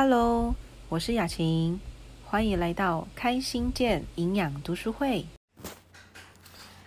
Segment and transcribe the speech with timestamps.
[0.00, 0.54] Hello，
[0.88, 1.80] 我是雅琴，
[2.24, 5.26] 欢迎来到开心健营养读书会。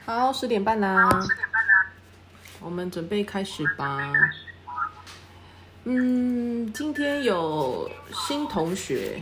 [0.05, 1.09] 好，十点半啦，
[2.61, 4.13] 我们准备开始吧。
[5.83, 9.21] 嗯，今天有新同学，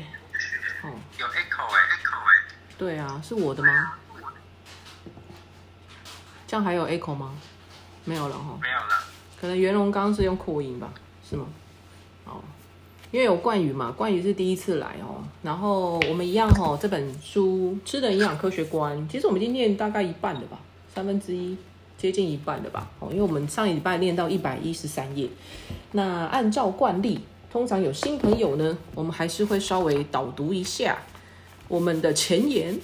[0.84, 3.94] 哦，有 echo 哎，echo 哎，对啊，是我的吗？
[6.46, 7.34] 这样还有 echo 吗？
[8.06, 9.04] 没有了哈，没有了，
[9.42, 10.94] 可能袁龙刚是用扩音吧，
[11.28, 11.48] 是吗？
[11.48, 11.50] 哦，
[13.12, 20.60] 因为有冠宇嘛，冠宇是第一次来哦，然后我们一样哦，这本书《吃的营养科学观》，其实我们已经念大概一半的吧，
[20.94, 21.58] 三分之一，
[21.98, 25.28] 接近一半的吧，哦，因为我们上一礼拜念到一百一十三页，
[25.94, 27.20] 那按照惯例，
[27.52, 31.00] 通常有新朋友呢，我们还是会稍微导读一下
[31.68, 32.80] 我们的前言。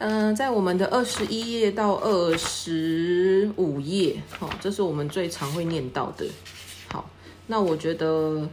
[0.00, 6.24] 嗯，在我们的二十一页到二十五页，哦，这是我们最常会念到的。
[7.50, 8.46] 那我觉得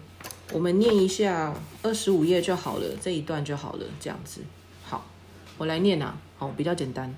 [0.54, 4.40] 我们念一下二十五页就好了，这一段就好了，这样子。
[4.84, 5.06] 好，
[5.58, 7.14] 我来念啊，好，比较简单。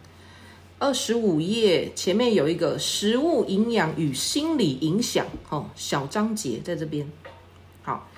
[0.80, 7.08] 二十五页前面有一个食物营养与心理影响，哦，小章节在这边。
[7.84, 8.10] 好，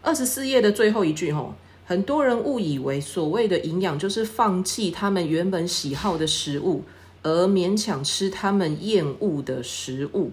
[0.00, 1.54] 二十四页的最后一句，吼。
[1.84, 6.84] 很多人误以为所谓的营养就是放弃他们原本喜好的食物，
[7.22, 10.30] 而勉强吃他们厌恶的食物。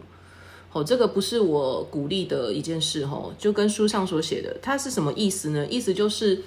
[0.71, 3.03] 哦，这个不是我鼓励的一件事。
[3.03, 5.65] 哦，就跟书上所写的，它是什么意思呢？
[5.67, 6.41] 意思就是，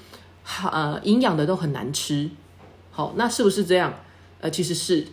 [0.70, 2.30] 呃，营养的都很难吃。
[2.90, 3.92] 好，那是不是这样？
[4.40, 5.06] 呃，其实是。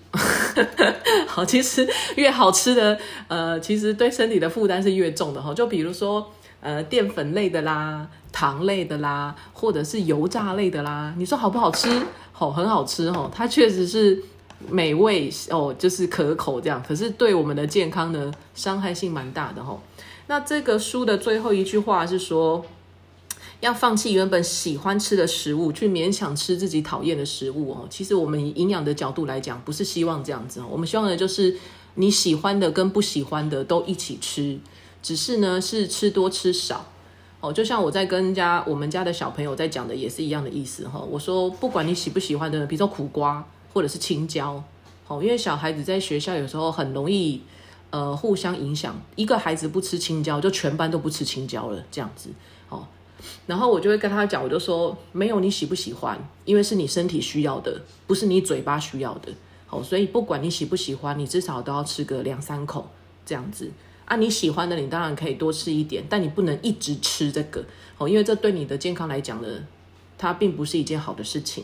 [1.27, 5.41] 好，其实越好吃的，呃，其实对身体的负担是越重的。
[5.41, 6.31] 哈，就比如说。
[6.61, 11.89] 呃，淀粉类的啦，糖类的啦，或者是油炸类的啦，你说好不好吃？
[12.33, 14.21] 好，很好吃哦，它确实是
[14.67, 16.83] 美味哦，就是可口这样。
[16.85, 19.79] 可是对我们的健康呢，伤害性蛮大的哈。
[20.27, 22.65] 那这个书的最后一句话是说，
[23.61, 27.87] 要放弃原本喜欢吃的食物，去勉强吃自己讨厌的食物哦。
[27.89, 31.57] 其实我们以营养的角度来讲，不是希望这样子哦，我们希望的就是
[31.95, 34.59] 你喜欢的跟不喜欢的都一起吃。
[35.01, 36.85] 只是呢，是吃多吃少，
[37.39, 40.99] 哦，就像我在跟家我们家的小朋友在讲的，也是一样的意思哈。
[41.09, 43.43] 我说，不管你喜不喜欢的，比如说苦瓜
[43.73, 44.63] 或者是青椒，
[45.07, 47.41] 哦，因为小孩子在学校有时候很容易
[47.89, 52.29] 呃互相影响，一个孩子不吃青椒，就全班都不吃青椒了，这样子
[52.69, 52.87] 哦。
[53.45, 59.31] 然后我就会跟他讲，我就说，没有你喜不喜欢，因为是你身体需要的，不是你嘴巴需要的，
[59.69, 62.89] 哦，所以不管你喜不喜欢，你至少都要吃个两三口
[63.25, 63.69] 这样子。
[64.05, 67.63] 啊，你喜欢的，你当然可以多吃一点，但你不能一直吃这个
[67.97, 69.47] 哦，因为这对你的健康来讲呢，
[70.17, 71.63] 它并不是一件好的事情。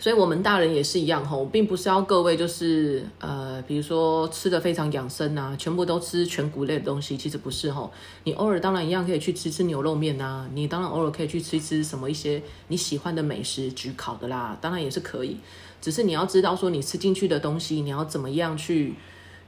[0.00, 7.88] 所以我们大人也是一样哈，并不是要各位就是呃，比如说吃的非常养生啊，全部都吃全谷类的东西，其实不是哈。
[8.24, 15.36] 你偶尔当然一样可以去吃吃牛肉面呐，你当然偶尔可以去吃吃什么一些你喜欢的美食，焗烤的啦，当然也是可以。
[15.82, 18.94] 只是你要知道说，你吃进去的东西，你要怎么样去。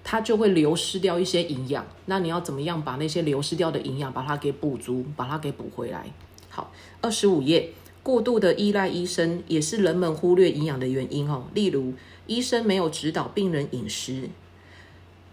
[0.05, 6.13] 它就会流失掉一些营养，那你要怎么样把那些流失掉的营养把它给补足，把它给补回来？
[6.51, 7.71] 好，二十五页，
[8.03, 11.45] 过度的依赖医生也是人们忽略营养的原因哦。
[11.55, 11.95] 例如，
[12.27, 14.29] 医生没有指导病人饮食，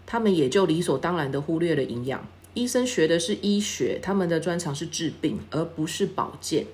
[0.06, 2.26] 他们也就理所当然的忽略了营养。
[2.54, 6.66] 医生学的是医学，他们的专长是治病，而不是保健。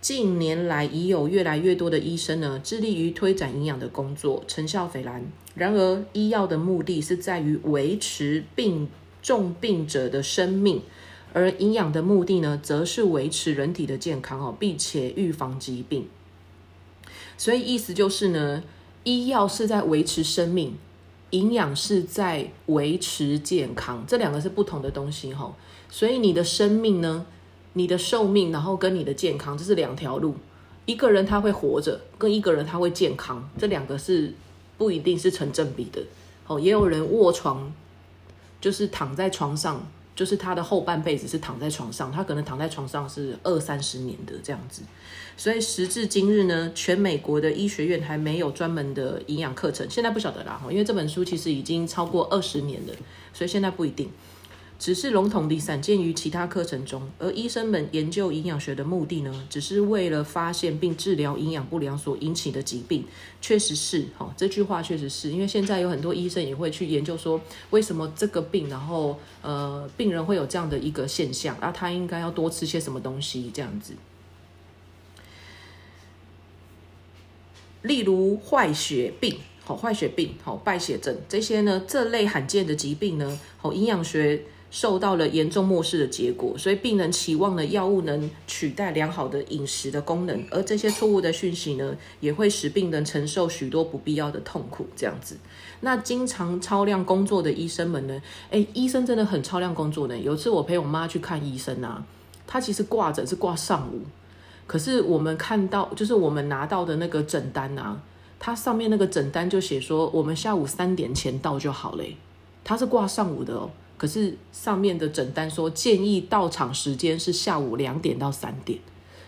[0.00, 5.24] 近年来已有越来越多的医生呢，致力于推展营养的工作，成效斐然。
[5.54, 8.88] 然而，医药的目的是在于维持病
[9.20, 10.82] 重病者的生命，
[11.32, 16.08] 而营养的目的呢，则是维持人体的健康哦，并且预防疾病。
[17.36, 18.62] 所以，意思就是呢，
[19.04, 20.76] 医药是在维持生命，
[21.30, 25.54] 营养是在维持健康，这两个是不同的东西哈。
[25.90, 27.26] 所以，你的生命呢？
[27.74, 30.34] 你的寿命，然后跟你的健康，这是两条路。
[30.84, 34.34] 一个人他会活着，跟一个人他会健康，这两个是
[34.76, 36.02] 不一定是成正比的。
[36.48, 37.72] 哦，也有人卧床，
[38.60, 39.86] 就是躺在床上，
[40.18, 44.82] 就是他的后半辈子是躺在床上，他可能躺在床上是二三十年的这样子。
[45.36, 49.88] 所以时至今日呢，全美国的医学院还没有专门的营养课程。
[49.88, 52.92] 现在不晓得啦，因为这本书其实已经超过二十年了，
[53.32, 54.10] 所以现在不一定。
[54.78, 63.04] 只是笼统地散见于其他课程中，而医生们研究营养学的目的呢，只是为了发现并治疗营养不良所引起的疾病。
[63.40, 67.40] 确实是，哈，这句话确实是因为现在有很多医生也会去研究说，
[67.70, 73.94] 为什么这个病，然后呃，病人会有这样的一个现象，那他应该要多吃些什么东西这样子。
[77.82, 84.44] 例如坏血病，好，坏血病，好，败血症这些呢，这类罕见的疾病呢，好，营养学。
[84.70, 94.86] 受到了严重漠视的结果，所以病人期望呢药物能取代良好的饮食的功能，而这些错误的讯息呢，也会使病人承受许多不必要的痛苦。
[94.94, 95.38] 这样子，
[95.80, 98.20] 那经常超量工作的医生们呢？
[98.50, 100.18] 诶，医生真的很超量工作呢。
[100.18, 102.04] 有次我陪我妈去看医生啊，
[102.46, 104.02] 他其实挂诊是挂上午，
[104.66, 108.00] 可是我们看到就是我们拿到的那个诊单啊，
[108.38, 112.16] 它上面那个诊单就写说我们下午三点前到就好嘞，
[112.62, 113.70] 他是挂上午的哦。
[113.98, 118.78] 可是上面的诊单说建议到场时间是下午两点到三点，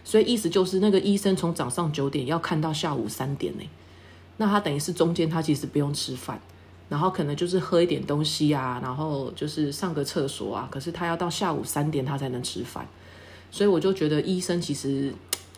[0.05, 3.65] 所以意思就是那个医生从早上九点要看到下午三点呢。
[4.39, 6.41] 那他等于是中间他其实不用吃饭，
[6.89, 10.67] 然后可能就是喝一点东西啊，然后就是上个厕所啊。
[10.71, 12.89] 可是他要到下午三点他才能吃饭，
[13.51, 15.13] 所以我就觉得医生其实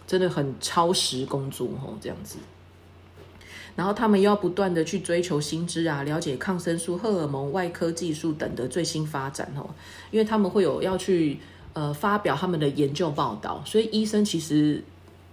[0.07, 2.39] 真的很超时工作哦，这样子。
[3.75, 9.71] 然后他们要不断的去追求新知啊，了解抗生素、荷尔蒙、外科技术等的最新发展哦，
[10.11, 11.39] 因为他们会有要去
[11.73, 14.85] 呃发表他们的研究报道，所以医生其实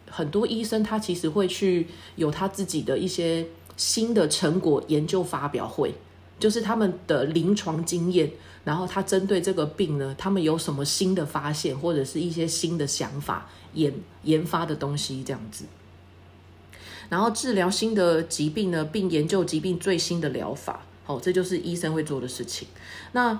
[0.09, 3.45] 很多医生他其实会去有他自己的一些
[3.75, 5.93] 新的成果研究发表会，
[6.39, 8.31] 就是他们的临床经验，
[8.63, 13.93] 然后他针对这个病呢，他们有什么新的发现或者是一些新的想法研
[14.23, 15.65] 研发的东西这样子。
[17.09, 22.67] 然后治疗新的疾病呢，并研究疾病最新的疗法，哦，这就是医生会做的事情。
[23.11, 23.39] 那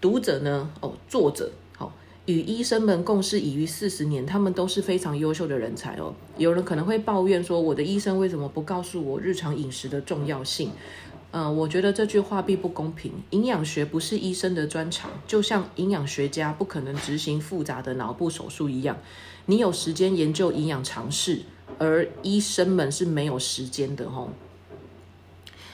[0.00, 0.70] 读者呢？
[0.80, 1.90] 哦，作者，好，
[2.26, 6.14] 与医生们共事已逾四十年，他们都是非常优秀的人才哦。
[6.36, 10.70] 有人可能会抱怨说，我的医生为什么不告诉我日常饮食的重要性？
[11.32, 13.10] 嗯，我觉得这句话并不公平。
[13.30, 18.98] 营养学不是医生的专长，就像营养学家不可能执行复杂的脑部手术一样。
[19.46, 21.40] 你有时间研究营养常识。
[21.78, 24.30] 而医生们是没有时间的吼，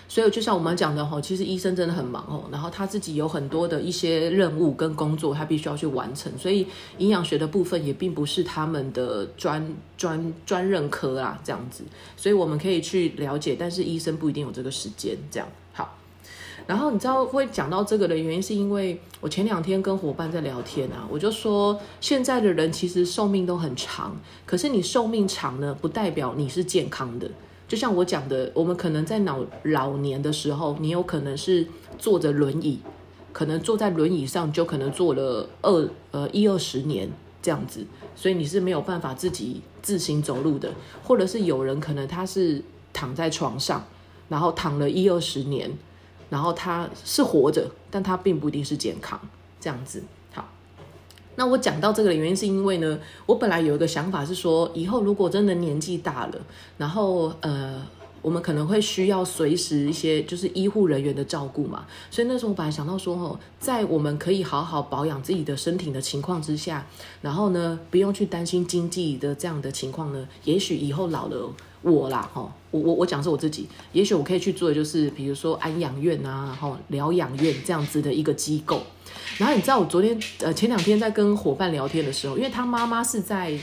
[0.09, 6.67] 所以就像我们讲的吼，其实医生真的很忙哦，然后他自己有很多的一些任务跟工作，他必须要去完成，所以
[6.99, 11.85] 营养学的部分也并不是他们的专专专任科啊，这样子，
[12.17, 15.49] 所以我们可以去了解，但是医生不一定有这个时间，这样。
[16.73, 24.17] 然后你知道会讲到这个的原因，是因为我前两天跟伙伴在聊天啊，我就说现在的人其实寿命都很长，
[24.47, 27.31] 可是你寿命长呢，不代表你是健康的。
[27.69, 31.67] 就像我讲的，我们可能在老老年的时候，你有可能是
[31.99, 32.79] 坐着轮椅，
[33.35, 37.07] 可能坐在轮椅上就可能坐了二呃一二十年
[37.43, 37.85] 这样子，
[38.17, 40.73] 所以你是没有办法自己自行走路的，
[41.05, 42.63] 或者是有人可能他是
[42.95, 43.85] 躺在床上，
[44.31, 45.71] 然后躺了一二十年。
[46.33, 49.21] 然后他是活着，但他并不一定是健康，
[49.61, 50.03] 这样子。
[50.33, 50.49] 好，
[51.35, 56.41] 那我讲到这个的原因是因为呢，我本来有一个想法是说，以后如果真的年纪大了，
[56.79, 57.87] 然后呃，
[58.23, 61.85] 我们可能会需要随时一些就是医护人员的照顾嘛。
[62.11, 66.87] 所以那时候我本来想到说，哦，在我们可以好好保养自己的身体的情况之下，
[67.21, 71.53] 然后呢，不用去担心经济的这样的情况呢，也许以后老了。
[71.83, 78.83] 我啦，哈，我我我讲是我自己，也许我可以去做的就是，比如说安养院啊，哈，疗养院这样子的一个机构。
[79.39, 83.59] 然后你知道，我昨天呃前两天在跟伙伴聊天的时候，因为他妈妈是在，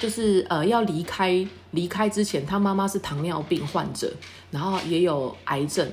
[0.00, 4.12] 就是呃要离开离开之前，他妈妈是糖尿病患者，
[4.50, 5.86] 然后也有癌症，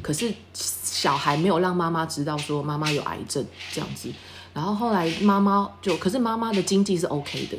[0.00, 4.10] 可是小孩没有让妈妈知道说妈妈有癌症这样子。
[4.54, 7.58] 然后后来妈妈就，可是妈妈的经济是 OK 的。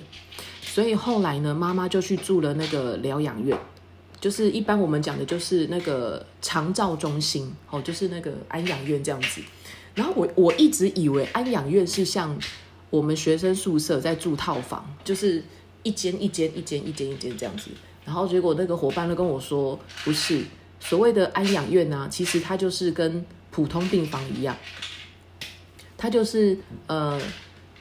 [0.78, 3.58] 所以后来呢，妈妈就去住了那个疗养院，
[4.22, 9.42] 就是一般我们讲的，就是那个长照中心，哦，就是那个安养院这样子。
[9.96, 12.38] 然后我我一直以为安养院是像
[12.92, 15.44] 我们学生宿舍在住套房，就是
[15.82, 17.72] 一间一间一间一间一间这样子。
[18.06, 20.44] 然后结果那个伙伴都跟我说，不是
[20.80, 24.56] 所谓的安养院呢，其实它就是跟普通病房一样，
[25.98, 26.56] 它就是
[26.86, 27.20] 呃，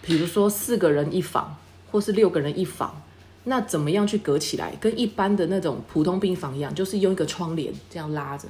[0.01, 1.55] 比如说四个人一房。
[1.97, 3.01] 或是六个人一房，
[3.45, 4.77] 那怎么样去隔起来？
[4.79, 8.47] 跟一般的那种普通病房一样，就是用一个窗帘这样拉着，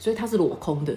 [0.00, 0.92] 所以它是裸空的。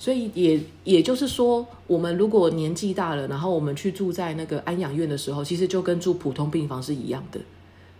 [0.00, 7.38] 所以也也就是说，我们如果年纪大了，然后我们去住在那个安养院的时候，其实就跟住普通病房是一样的。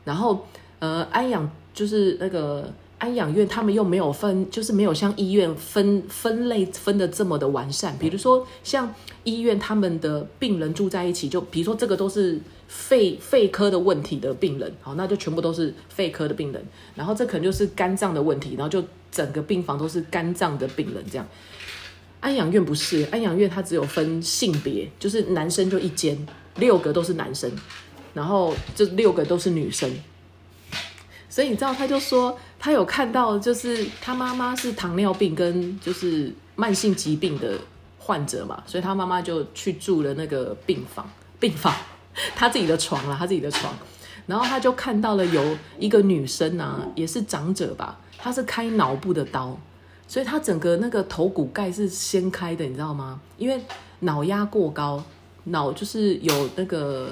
[0.04, 0.44] 然后，
[0.80, 2.72] 呃，安养就是那个。
[3.00, 7.96] 安养院他们又没有分，就是没有像医院分分类分的这么的完善。
[7.98, 8.94] 比如说像
[9.24, 12.38] 医院他们的病人住在一起，就比如说这个都是
[12.72, 16.64] 肺肺科的问题的病人，好，那就全部都是肺科的病人。
[16.94, 21.26] 然后这可能就是肝脏的问题，然后就整个病房都是肝脏的病人这样。
[22.20, 26.16] 安养院不是，安养院它只有分性别，就是男生就一间，
[26.56, 27.50] 六个都是男生，
[28.14, 29.90] 然后这六个都是女生。
[31.28, 37.58] 所以你知道，他就说他有看到，就是他妈妈是糖尿病跟就是慢性疾病的
[37.98, 41.10] 患者嘛，所以他妈妈就去住了那个病房，
[41.40, 41.74] 病房
[42.34, 43.74] 他自己的床啦，他自己的床，
[44.26, 49.58] 然后他就看到了有一个女生啊，也是长者吧，她是开脑部的刀，
[50.06, 53.20] 所以她整个那个头骨盖是掀开的，你知道吗？
[53.38, 53.60] 因为
[54.00, 55.02] 脑压过高，
[55.44, 57.10] 脑就是有那个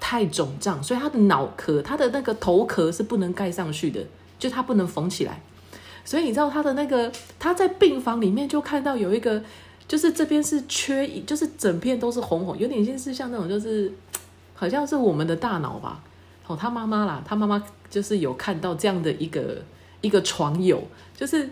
[0.00, 4.00] 太肿胀，所以她的脑壳，她的那个头壳是不能盖上去的，
[4.38, 5.40] 就她不能缝起来。
[6.04, 9.42] 所以你知道她的那个，她在病房里面就看到有一个，
[9.86, 13.92] 就是这边是缺一，就是整片都是红红，有点像是像那种就是，
[14.54, 16.00] 好像是我们的大脑吧。
[16.46, 19.62] 哦，他妈妈啦，他妈妈就是有看到这样的一个
[20.00, 20.82] 一个床友，
[21.16, 21.48] 就是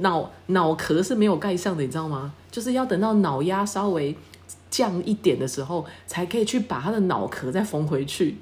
[0.00, 2.32] 脑脑壳是没有盖上的，你知道吗？
[2.50, 4.16] 就是要等到脑压稍微
[4.68, 8.36] 降一点的时候，才可以去把他的脑壳再缝回去。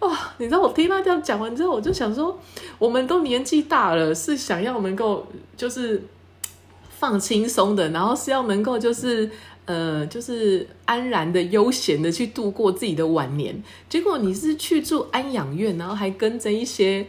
[0.00, 2.38] 哇，你知道我听他这样讲完之后，我就想说，
[2.78, 5.26] 我们都年纪大了，是想要能够
[5.56, 6.00] 就是
[7.04, 9.30] 放轻松的，然后是要能够就是
[9.66, 13.62] 呃就是安然的、悠闲的去度过自己的晚年。
[13.90, 17.06] 结果你是去住安养院，然后还跟着一些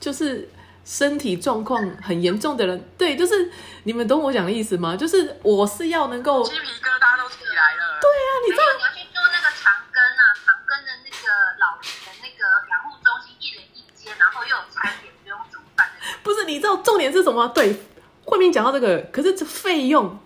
[0.00, 0.48] 就是
[0.82, 3.50] 身体状况很严重的人，对，就是
[3.82, 4.96] 你们懂我讲的意思吗？
[4.96, 8.00] 就是我是要能够鸡皮疙瘩都起来了。
[8.00, 11.28] 对啊，你知道，你要去做那个长庚啊，长庚的那个
[11.60, 16.16] 老人的那个养护中心，一人一间，然后又有餐点，不用煮饭的。
[16.22, 17.52] 不是，你知道重点是什么吗？
[17.54, 17.76] 对，
[18.24, 20.18] 慧明讲到这个，可是这费用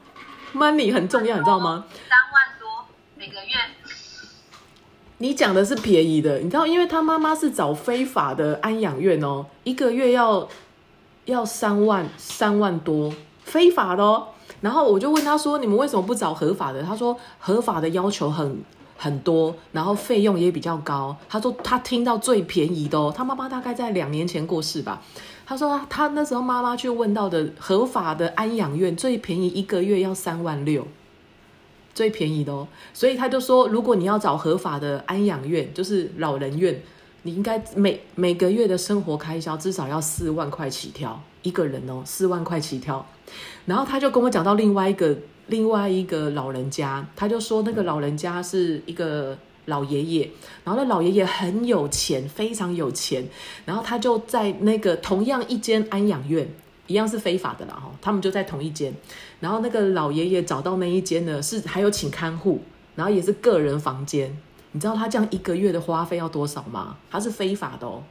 [0.55, 1.85] money 很重要，你知道吗？
[2.09, 2.87] 三万多
[3.17, 3.57] 每个月，
[5.19, 10.49] 你讲的是便宜的，你知道，因为他妈妈是找非法的安养院哦，一个月要
[11.25, 13.13] 要三万三万多，
[13.43, 14.29] 非法的哦。
[14.61, 18.61] 然后我就问他说：“你们为什么不找合法的？”他说：“合法的要求很
[18.97, 25.01] 很多，然后费用也比较高。”他说他听到最便宜的哦，他妈妈大概在两年前过世吧。
[25.49, 30.87] 他说他那时候妈妈去问到的合法的安养院最便宜一个月要三万六。
[31.95, 36.81] 最便宜的哦，所以他就说，如果你要找合法的安养院，就是老人院，
[37.23, 43.05] 你应该每每个月的生活开销至少要四万块起跳，一个人哦，四万块起跳。
[43.65, 45.17] 然后他就跟我讲到另外一个
[45.49, 49.37] 另外一个老人家，他就说那个老人家是一个
[49.69, 50.31] 老爷爷，
[50.65, 53.25] 然后那老爷爷很有钱，非常有钱，
[53.65, 56.47] 然后他就在那个同样一间安养院。
[56.89, 58.91] 一样是非法的啦哈，他们就在同一间，
[59.41, 62.63] 然后那个老爷爷找到那一间呢，是还有请看护，
[62.95, 64.35] 然后也是个人房间。
[64.73, 66.97] 你知道他这样一个月的花费要多少吗？
[67.11, 68.03] 他是非法的哦，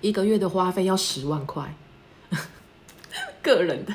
[0.00, 1.74] 一个月的花费要十万块，
[3.42, 3.92] 个人的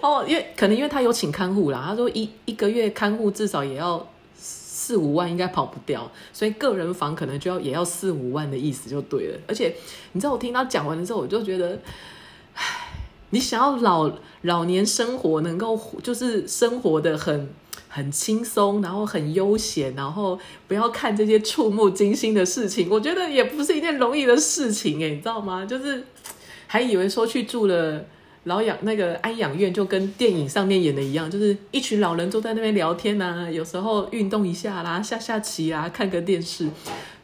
[0.00, 4.08] 哦，因为可能因为他有请看护啦，他说一一个月看护至少也要
[4.80, 9.38] 四五万，应该跑不掉，所以个人房可能就要也要四五万的意思就对了。
[9.46, 9.74] 而且
[10.12, 11.78] 你知道我听他讲完的时候，我就觉得，
[12.54, 12.64] 唉。
[13.32, 14.10] 你想要老
[14.42, 17.48] 老年生活能够就是生活的很
[17.88, 25.64] 很轻松，然后很悠闲，然后不要看这些触目惊心的事情，我觉得也不是一件容易的事情诶，你知道吗？
[25.64, 26.04] 就是
[26.66, 28.04] 还以为说去住了
[28.44, 36.66] 老养那个安养院，就跟电影上面演的一样，就是一群老人坐在那边聊天呐、有时候运动一下啦，下下棋啊，看个电视，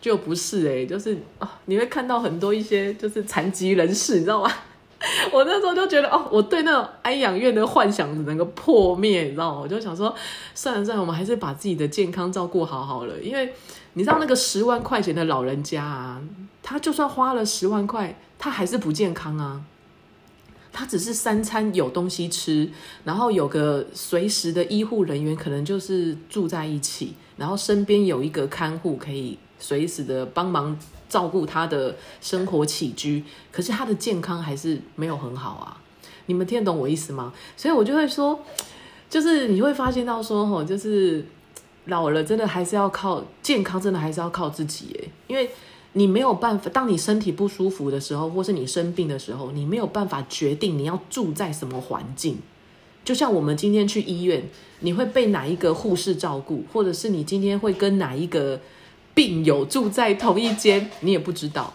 [0.01, 4.53] 就不是诶，就是啊，你会看到很多一些就是残疾人士，你知道吗？
[5.33, 9.61] 我那时候就觉得，哦，我对那种安养院的幻想能够破灭，你知道吗？
[9.63, 10.15] 我就想说，
[10.55, 13.19] 算了算了，我们还是把自己的健康照顾好好了。
[13.21, 13.53] 因为
[13.95, 16.21] 你知道，那个十万块钱的老人家啊，
[16.63, 19.63] 他就算花了十万块，他还是不健康啊。
[20.77, 22.71] 他只是三餐有东西吃，
[23.05, 30.79] 然后有个随时的医护人员，可能就是住在一起，然后身边有一个看护可以随时的帮忙。
[31.09, 35.81] 照顾他的生活起居，可是他的健康还是没有很好啊！
[36.27, 37.33] 你们听得懂我意思吗？
[37.57, 38.41] 所以我就会说，
[39.09, 41.25] 就是你会发现到说，吼，就是
[41.85, 45.49] 老了真的还是要靠健康，真的还是要靠自己诶，因为
[45.97, 52.39] 你没有办法，当你身体不舒服的时候，或是你生病的时候，你没有办法决定你要住在什么环境。
[53.05, 54.49] 就像我们今天去医院，
[54.81, 58.61] 你会被哪一个护士照顾，或者是你今天会跟哪一个？
[59.17, 61.73] 病友住在同一间，你也不知道。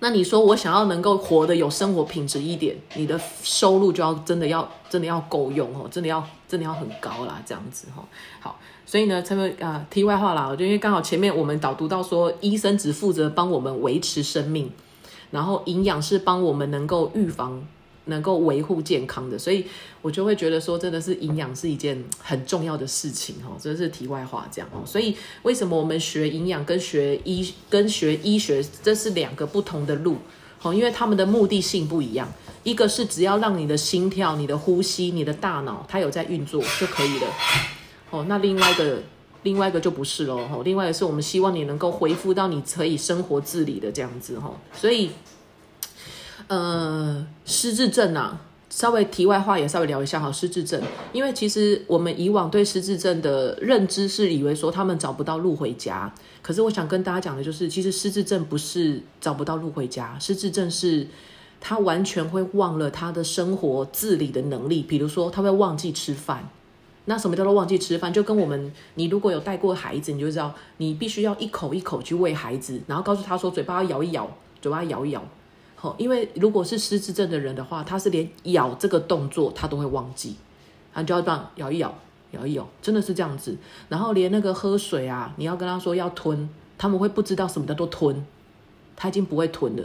[0.00, 8.04] 那你说我想要能够活得有生活品质一点，你的收入就要真的要真的要够用哦，真的要真的要很高啦，这样子哈。
[8.40, 8.58] 好，
[8.92, 14.70] 所以呢，这个啊，题外话啦，我就因为刚好前面我们导读到说，医生只负责帮我们维持生命，
[15.30, 17.66] 然后营养是帮我们能够预防。
[18.06, 19.64] 能够维护健康的，所以
[20.02, 23.56] 我就会觉得说，真的是营养是一件很重要的事情哈。
[23.60, 24.82] 这是题外话，这样哦。
[24.84, 30.16] 所以为什么我们学营养跟学医跟学医学，这是两个不同的路
[30.62, 32.28] 哦，因为他们的目的性不一样，
[32.64, 37.26] 一个是只要让你的心跳、你的呼吸、你的大脑它有在运作就可以了，
[38.12, 39.02] 哦，那另外一个
[39.42, 45.10] 另外一个就不是喽，哦，另外一个是我们希望你能够恢复到你可以生活自理的这样子，哈，所以，
[46.46, 48.40] 呃，失智症啊。
[48.74, 50.80] 稍微题外话也稍微聊一下哈，失智症，
[51.12, 61.06] 因为其实我们以往对失智症的认知是以为说他们找不到路回家，可是我想跟大家讲的就是，其实失智症不是找不到路回家，失智症是
[61.60, 66.48] 他完全会忘了他的生活自理的能力，比如说他会忘记吃饭，
[67.06, 68.12] 那什么叫做忘记吃饭？
[68.12, 74.30] 就跟我们你如果有带过孩子，你就知道你必须要一口一口去喂孩子，然后告诉他说嘴巴要咬一咬，
[74.60, 75.24] 嘴巴要咬一摇。
[75.98, 80.36] 因为如果是失智症的人的话，他是连咬这个动作他都会忘记，
[80.94, 81.92] 他就要这样咬一咬，
[82.30, 83.56] 咬一咬，真的是这样子。
[83.88, 88.24] 然后连那个喝水啊，你要跟他说要吞，他们会不知道什么叫做吞，
[88.94, 89.82] 他已经不会吞了。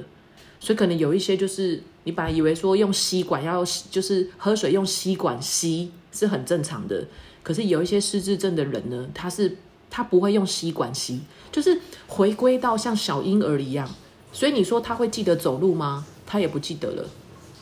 [0.60, 7.06] 所以可能有一些就是你本来以为说用吸管要就是喝水用吸管吸是很正常的，
[7.44, 9.58] 可是有一些失智症的人呢，他是
[9.90, 11.22] 他不会用吸管吸，
[11.52, 13.88] 就是回归到像小婴儿一样。
[14.34, 16.06] 所以你说他会记得走路吗？
[16.26, 17.06] 他也不记得了。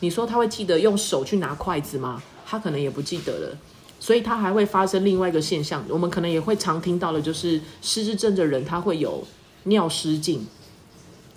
[0.00, 2.22] 你说他会记得用手去拿筷子吗？
[2.46, 3.58] 他可能也不记得了。
[3.98, 9.26] 所以他还会发生另外一个现象，我们可能也会常听到的，就是失智症的人他会有
[9.64, 10.46] 尿失禁、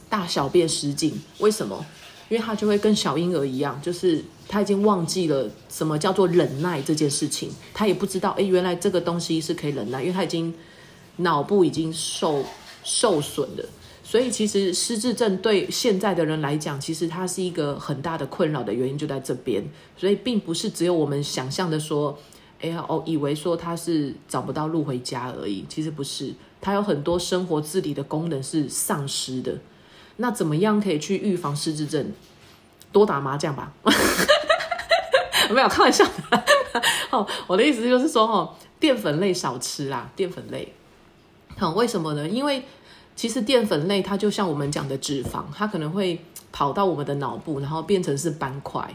[0.10, 1.20] 大小便失禁。
[1.40, 1.86] 为什么？
[2.30, 10.54] 因为他就会跟小婴儿一样，就是他已经忘记了什么叫做忍耐这件事情，他也不知道，哎，原来这个东西是可以忍耐，因为他已经
[11.18, 12.46] 脑部已经受
[12.84, 13.66] 受损了。
[14.04, 19.64] 所以其实失智症对现在的人来讲，其实它是一个很大的困扰的原因就在这边。
[19.96, 22.18] 所以并不是只有我们想象的说，
[22.60, 25.64] 哎哦，以为说他是找不到路回家而已。
[25.70, 29.56] 其实不是，他有很多生活自理的功能是丧失的。
[30.20, 32.12] 那怎么样可以去预防失智症？
[32.92, 33.72] 多打麻将吧。
[35.52, 36.44] 没有开玩笑的。
[37.10, 40.74] 哦，我的意思就是说，哦，淀粉类少吃啦，淀粉类。
[41.58, 42.28] 好，为什么呢？
[42.28, 42.64] 因为
[43.16, 48.94] 其实淀粉类它就像我们讲的脂肪，它可能会跑到我们的脑部，然后变成是斑块。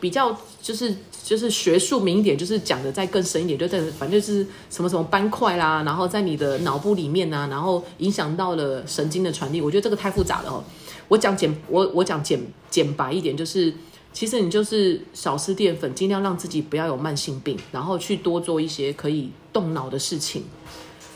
[0.00, 9.60] 比较就是就是学术名一点，就是讲的再更深一点，就在反正就是什么什么斑块啦，然后在你的脑部里面呢，然后影响到了神经的传递。
[9.60, 10.62] 我觉得这个太复杂了哦。
[11.08, 13.72] 我讲简我我讲简简白一点，就是
[14.12, 20.44] 其实你就是少吃淀粉，尽量让自己不要有慢性病，然后去多做一些可以动脑的事情。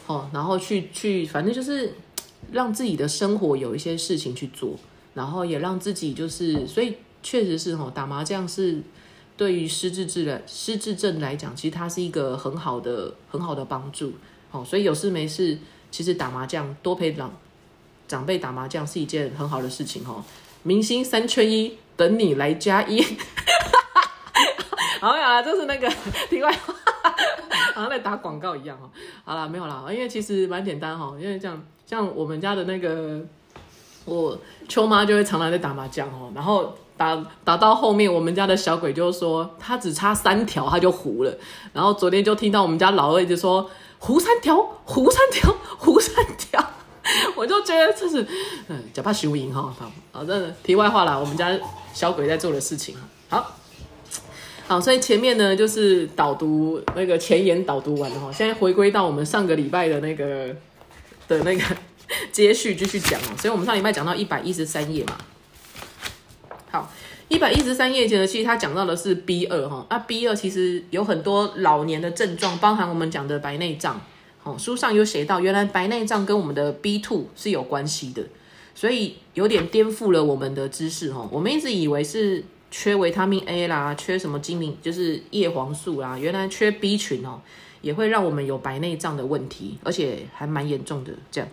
[0.07, 1.95] 哦，然后去去，反正就是。
[2.53, 4.75] 让自己的生活有一些事情去做，
[5.15, 8.83] 然后也让自己就是，所以确实是哈，打麻将是
[9.37, 14.13] 对于失智症的失智症来讲，其实它是一个很好的很好的帮助。
[14.51, 15.59] 哦，所以有事没事，
[15.91, 17.33] 其实打麻将多陪长
[18.09, 20.25] 长辈打麻将是一件很好的事情哈。
[20.63, 23.05] 明星三缺一，等你来加一。
[25.01, 25.89] 好呀，就是那个
[26.29, 26.75] 题外话，
[27.75, 28.91] 好像在打广告一样哈。
[29.25, 31.63] 好了，没有了，因为其实蛮简单哈，因为这样。
[31.87, 33.21] 像我们家的那个，
[34.05, 41.35] 我秋妈就会常常在打麻将哦，然后打打到后面，我们家的小鬼就说他只差三条他就胡了，
[41.73, 46.63] 然后昨天就听到我们家老二一直说胡三条，胡三条，胡三条，
[47.35, 48.27] 我就觉得这是
[48.69, 51.59] 嗯，假怕输赢哈，好，好的，题外话啦，我们家
[51.95, 52.95] 小鬼在做的事情，
[53.31, 53.57] 好。
[54.69, 60.55] 好，所以前面呢就是导读那个前言导读完了哈，现在回归到我们上个礼拜的那个。
[61.29, 61.63] 的那个
[62.33, 65.17] 接续继续讲哦，所以我们上礼拜讲到一百一十三页嘛。
[66.71, 66.91] 好，
[67.29, 74.01] 一百一十三页前呢，其实他讲到的是 B 二哈，那 B 二其实有很多老年的症状，包含我们讲的白内障。
[74.43, 78.23] 哦，书上有写到，原来白内障跟我们的 B two 是有关系的，
[78.75, 81.29] 所以有点颠覆了我们的知识哈。
[81.31, 87.41] 我们一直以为是缺维他命 A 啦，缺什么精明就是叶黄素啦，原来缺 B 群哦。
[87.83, 91.11] 也会让我们有白内障的问题，而且还蛮严重的。
[91.31, 91.49] 这样，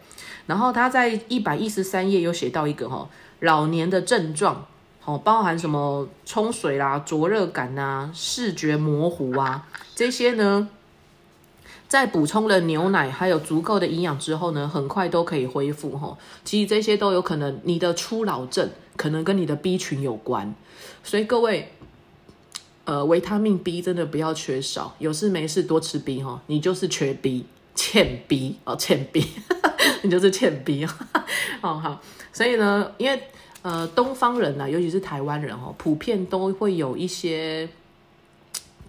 [0.45, 4.67] 然后他在一百一十三页有写到一个哈，老年的症状，
[5.07, 9.65] 哦，包含什么冲水啦、灼热感呐、视觉模糊啊
[9.95, 10.67] 这些呢，
[11.87, 16.17] 在补充了牛奶还有足够的营养之后呢，很快都可以恢复哈。
[16.43, 20.53] 其实这些都有可能，你的初老症可能跟你的 B 群有关，
[21.03, 21.71] 所以各位。
[22.89, 29.25] 呃，维他命 B 真的不要缺少，有事没事多吃 B 哈，你就是缺 B，欠 B 哦，欠 B，
[30.03, 30.85] 你就是欠 B
[31.59, 33.21] 哦，好，所以呢，因为
[33.67, 37.67] 呃，东方人呢，尤其是台湾人哦，普遍都会有一些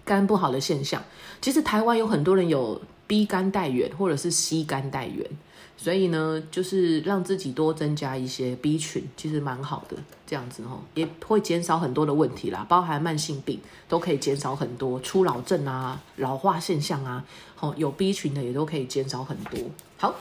[0.05, 1.03] 肝不好的现象。
[1.41, 5.29] 其实台湾有很多人有 B 肝带源或者是 C 肝带源，
[5.75, 17.25] 所以呢，就是让自己多增加一些 B 群，其实蛮好的，这样子哦，也会减少很多的问题啦，包含慢性病都可以减少很多，初老症啊、老化现象啊，
[17.59, 19.59] 哦，有 B 群的也都可以减少很多。
[19.97, 20.15] 好，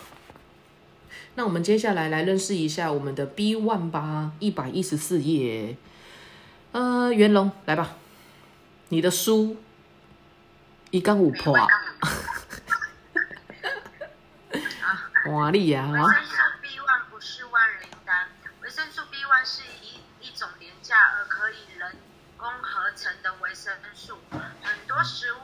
[1.35, 5.77] 那我们接下来来认识一下我们的 B one 吧，一百一十四页，
[6.73, 7.97] 呃，元龙来吧，
[8.89, 9.57] 你的书
[10.91, 11.67] 一杠五破啊。
[15.25, 15.85] 华丽呀！
[15.93, 18.29] 维生素 B one 不是万灵丹，
[18.63, 21.97] 维生素 B one 是一一种廉价而可以人
[22.37, 25.39] 工合成的维生素，很多食物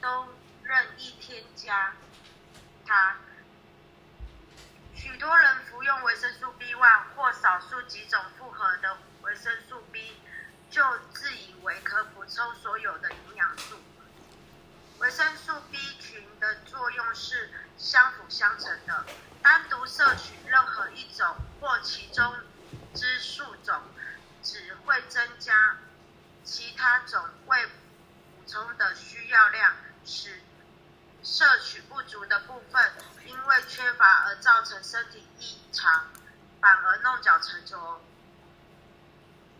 [0.00, 0.28] 都
[0.62, 1.92] 任意添加
[2.86, 3.16] 它。
[5.02, 10.16] 许多人服用维生素 B one 或少数几种复合的维生素 B，
[10.70, 10.80] 就
[11.12, 13.82] 自以为可补充所有的营养素。
[14.98, 19.04] 维生素 B 群的作用是相辅相成的，
[19.42, 22.36] 单独摄取任何一种或其中
[22.94, 23.82] 之数种，
[24.40, 25.78] 只会增加
[26.44, 27.72] 其他种未补
[28.46, 30.40] 充的需要量，使
[31.22, 32.92] 摄取不足的部分
[33.26, 36.08] 因为缺乏而造成身体异常，
[36.60, 38.02] 反而弄巧成拙。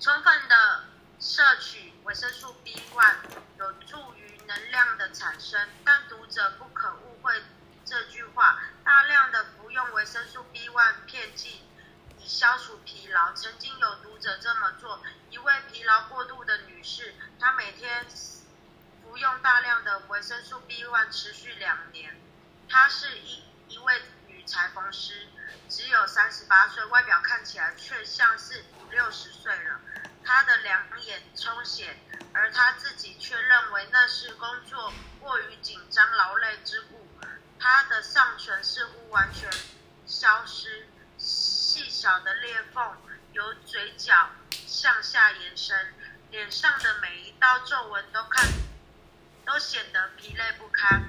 [0.01, 0.85] 充分的
[1.21, 3.17] 摄取维生素 B one
[3.59, 7.41] 有助于能量的产生，但读者不可误会
[7.85, 8.59] 这句话。
[8.85, 11.65] 大量的服用维生素 B one 片剂
[12.19, 13.33] 以消除疲劳。
[13.35, 18.05] 曾经有读者这么做，一位疲劳过度的女士，她每天
[19.13, 22.19] 服用大量的维生素 B one 持续两年。
[22.67, 25.29] 她是一一位女裁缝师，
[25.69, 29.79] 只有三十八岁，外表看起来却像是五六十岁了。
[30.25, 31.95] 她的两眼充血，
[32.33, 37.07] 而她自己却认为那是工作过于紧张劳累之故。
[37.61, 39.51] 她的上唇似乎完全
[40.07, 42.97] 消失，细小的裂缝
[43.35, 44.31] 由嘴角
[44.67, 45.95] 向下延伸，
[46.31, 48.51] 脸上的每一道皱纹都看
[49.47, 51.09] 都显得疲累不堪。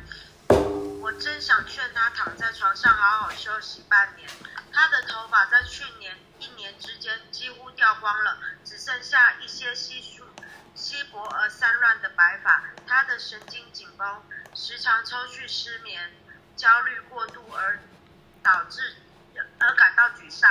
[1.02, 4.30] 我真想劝他躺在床上好好休息半年。
[4.72, 10.26] 他的头发在去年一年之间几乎掉光了，只剩下一些稀疏、
[10.74, 12.64] 稀薄而散乱的白发。
[12.88, 14.24] 他的神经紧绷，
[14.56, 16.12] 时常抽搐、失眠、
[16.56, 17.80] 焦虑过度而
[18.42, 18.96] 导致
[19.60, 20.50] 而感到沮丧。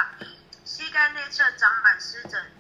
[0.64, 2.52] 膝盖内侧长满湿疹，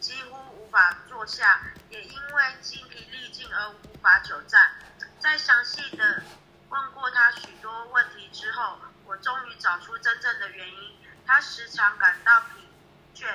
[0.00, 4.72] 几乎法坐下，也因为精疲力尽而无法久站。
[5.20, 6.22] 在详细的
[6.70, 10.96] 问过他许多问题之后，我终于找出真正的原因。
[11.26, 12.66] 他时常感到疲
[13.14, 13.34] 倦，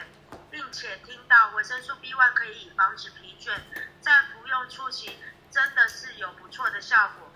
[0.49, 3.55] 并且听到维生素 B one 可以防止疲倦，
[4.01, 5.19] 在服用初期
[5.51, 7.31] 真的是有不错的效果。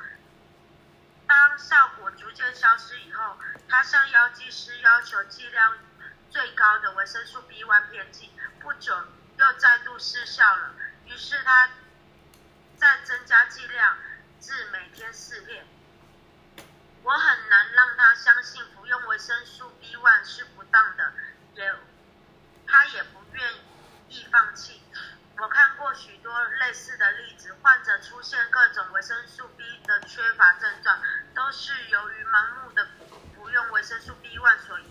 [1.28, 3.38] 当效果逐渐消失以后，
[3.70, 5.78] 他向药剂师要求剂量
[6.32, 8.94] 最高的维生素 B one 片剂，不久
[9.42, 10.76] 又再度失效了。
[11.06, 11.68] 于是他
[12.78, 13.98] 再增加剂量
[14.40, 15.66] 至每天四片。
[17.02, 21.12] 我很难让他相信服用维生素 B one 是不当的，
[21.56, 21.74] 也
[22.68, 23.54] 他也不愿
[24.10, 24.84] 意放弃。
[25.38, 31.02] 我看过许多类似的例子，患者出现各种维生素 B 的缺乏症状，
[31.34, 32.88] 都是由于盲目的
[33.36, 34.86] 服用维生素 B one 所引，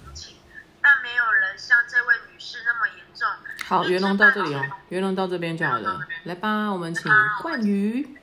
[0.82, 3.28] 但没有人像这位女士那么严重。
[3.64, 6.00] 好，元龙到这里哦，元龙到这边就好了。
[6.24, 7.10] 来吧，我们请
[7.42, 8.16] 冠宇。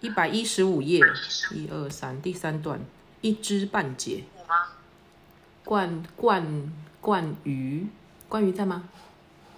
[0.00, 1.00] 一百一十五页，
[1.52, 2.78] 一二三，第三段，
[3.22, 4.24] 一知半解。
[4.36, 4.68] 我吗？
[5.64, 7.88] 冠冠冠宇，
[8.28, 8.88] 冠宇在吗？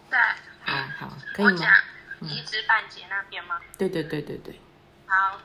[0.08, 0.36] 在。
[0.62, 1.52] 好好，可以吗？
[1.52, 3.60] 我讲一知半解那边吗？
[3.76, 4.58] 对对对对对。
[5.06, 5.38] 好，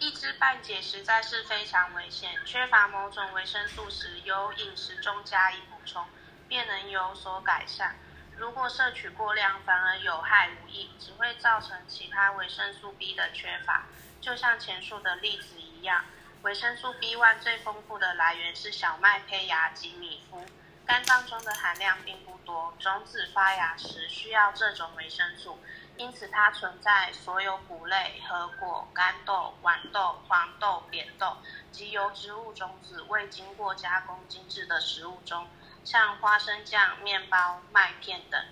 [0.00, 2.30] 一知半解实在是非常危险。
[2.46, 6.06] 缺乏某种维生素时，由饮食中加以补充，
[6.48, 7.94] 便能有所改善。
[8.34, 13.84] 如果摄取过量，反而有害无益，只会造成其他维生素 B 的缺乏。
[14.22, 16.02] 就像前述的例子一样，
[16.40, 20.42] 维生素 B one 最丰富的来源是小麦胚芽及米麸，
[20.86, 22.74] 肝脏中的含量并不多。
[22.78, 25.62] 种子发芽时需要这种维生素，
[26.00, 31.36] 因此它存在所有谷类、核果、干豆、豌豆、黄豆、扁豆
[31.70, 35.46] 及由植物种子未经过加工精制的食物中。
[35.84, 38.42] 像花生酱、面包、麦片等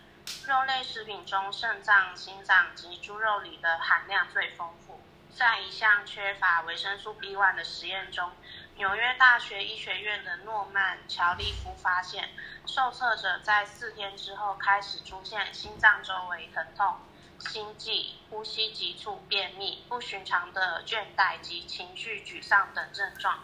[0.46, 5.00] 肉类食品中，肾脏、心脏及猪肉里的含量最丰富。
[5.34, 8.30] 在一项缺乏维生素 B one 的实验中，
[8.76, 12.28] 纽约大学医学院的诺曼·乔利夫发现，
[12.66, 16.96] 受测者在四天之后开始出现心脏周围疼痛、
[17.38, 23.38] 心悸、呼吸急促、便秘、不寻常的倦怠及情绪沮丧等症状。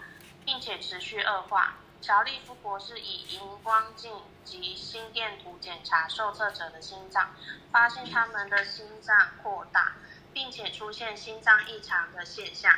[0.44, 1.78] 并且持续恶化。
[2.00, 4.12] 乔利夫博士以荧光镜
[4.44, 7.34] 及心电图检查受测者的心脏，
[7.72, 9.94] 发现他们的心脏扩大，
[10.34, 12.74] 并且出现心脏异常的现象。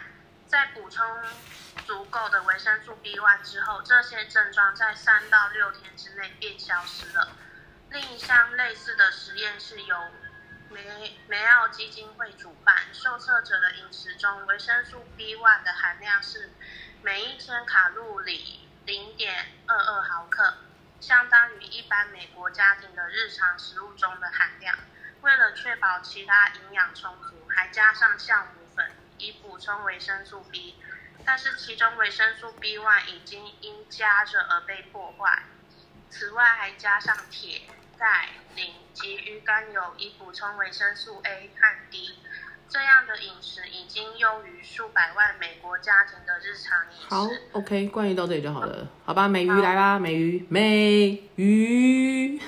[0.46, 1.04] 在补充
[1.84, 7.32] 足够的维生素 B1 之后，这些症状在三到六天之内便消失了。
[7.90, 9.96] 另一项类似的实验是由
[10.70, 16.50] 梅梅奥基金会主办，受测者的饮食中维生素 B1 的含量是
[17.02, 20.58] 每一千卡路里零点二二毫克，
[21.00, 24.76] 相当于一般美国家庭的日常食物中的含量。
[25.22, 28.90] 为了确保其他营养充足，还加上酵母粉。
[29.18, 30.76] 以补充维生素 B，
[31.24, 35.44] 但是其中维生素 B1 已经因加热而被破坏。
[36.10, 37.62] 此外，还加上铁、
[37.98, 42.18] 钙、磷及鱼肝油以补充维生素 A 和 D。
[42.68, 47.14] 这样的饮食已经优于数百万美国家庭的日常饮食。
[47.14, 49.28] 好，OK，关于到这里就好了，好吧？
[49.28, 52.40] 美鱼来吧，美鱼，美鱼，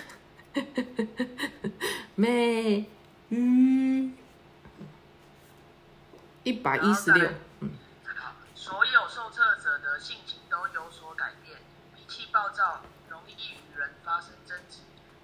[2.17, 2.85] 美
[3.29, 4.13] 鱼。
[6.43, 7.31] 一百一十六，
[7.61, 7.71] 嗯。
[8.55, 11.57] 所有受测者的性情都有所改变，
[11.95, 14.79] 脾气暴躁，容易与人发生争执，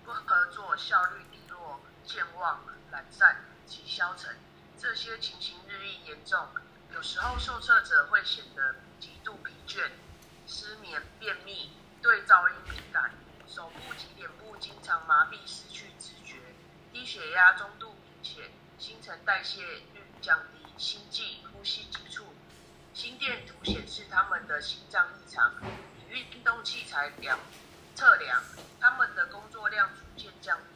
[0.05, 4.37] 不合作，效率低落，健忘、懒散及消沉。
[4.79, 6.47] 这些情形日益严重，
[6.93, 9.91] 有时候受测者会显得极度疲倦、
[10.47, 11.71] 失眠、便秘，
[12.03, 13.15] 对噪音敏感，
[13.49, 16.37] 手部及脸部经常麻痹、失去知觉，
[16.93, 20.65] 低血压中度明显，新陈代谢率降低。
[20.77, 22.35] 心悸、呼吸急促，
[22.93, 25.55] 心电图显示他们的心脏异常，
[25.97, 27.39] 以运动器材量
[27.95, 28.43] 测量，
[28.81, 30.74] 他们的工作量逐渐降低。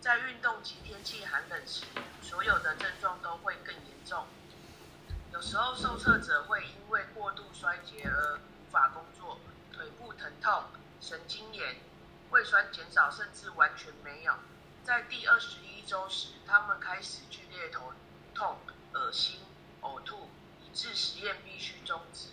[0.00, 1.84] 在运动及天气寒冷时，
[2.22, 4.26] 所有的症状都会更严重。
[5.32, 9.38] 有时候受测者会因为过度衰竭而无法工作，
[9.72, 10.64] 腿部疼痛、
[11.00, 11.76] 神经炎、
[12.30, 14.34] 胃酸减少甚至完全没有。
[14.82, 17.92] 在第二十一周时，他们开始剧烈头
[18.34, 18.58] 痛。
[18.92, 19.38] 恶心、
[19.82, 20.28] 呕吐，
[20.64, 22.30] 以致实验必须终止。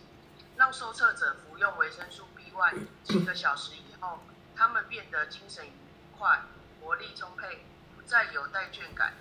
[0.55, 4.21] 让受测者服用维生素 B1，几个小时以后，
[4.55, 5.71] 他们变得精神愉
[6.17, 6.41] 快、
[6.87, 7.65] 活力充沛，
[7.97, 9.11] 不再有怠倦感。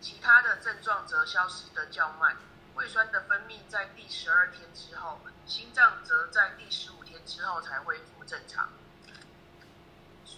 [0.00, 2.34] 其他的症状则消失得较慢。
[2.74, 8.70] 胃酸的分泌在第十二天之后，心脏则在第十五天之后才恢复正常。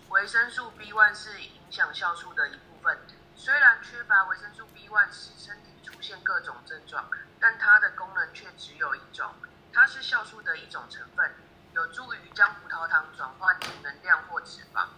[0.08, 2.98] 维生素 B1 是影响酵素的一部分。
[3.36, 7.08] 虽然缺乏维生素 B1 使身体出现各种症状，
[7.38, 9.32] 但它的功能却只有一种，
[9.72, 11.36] 它是酵素的一种成分，
[11.72, 14.88] 有助于将葡萄糖转换成能量或脂肪。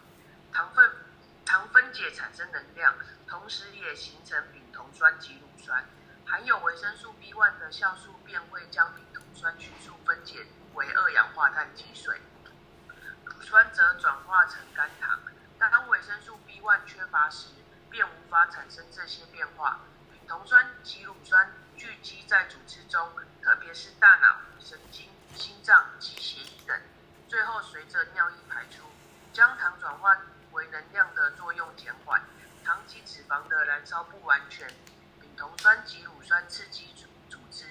[0.54, 0.90] 糖分
[1.46, 2.92] 糖分解产生能量，
[3.28, 5.84] 同时也形成丙酮酸及乳酸。
[6.26, 12.20] 含有维生素 B1 的酵素便会将丙酮酸迅速分解为二氧化碳及水，
[13.24, 15.20] 乳酸则转化成甘糖。
[15.56, 17.46] 当维生素 B1 缺乏时，
[17.88, 19.78] 便无法产生这些变化。
[20.10, 23.08] 丙酮酸及乳酸聚集在组织中，
[23.40, 26.76] 特别是大脑、神经、心脏及血液等，
[27.28, 28.82] 最后随着尿液排出，
[29.32, 30.16] 将糖转化
[30.56, 32.22] 为能量的作用减缓，
[32.64, 34.66] 糖及脂肪的燃烧不完全。
[35.20, 37.66] 丙酮酸及乳酸刺激组组织，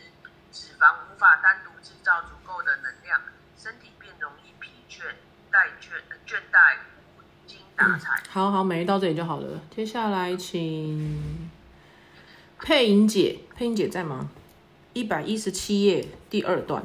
[0.52, 3.19] 脂肪无法单独制造足够的能量，
[3.58, 5.02] 身体便容易疲倦、
[5.52, 6.78] 怠倦、倦怠、
[7.17, 8.21] 无精打采。
[8.30, 9.60] 好好，每一到这里就好了。
[9.76, 11.50] 接下来请。
[12.60, 14.30] 配音姐，配音姐在吗？
[14.93, 16.84] 一百一十七页第二段，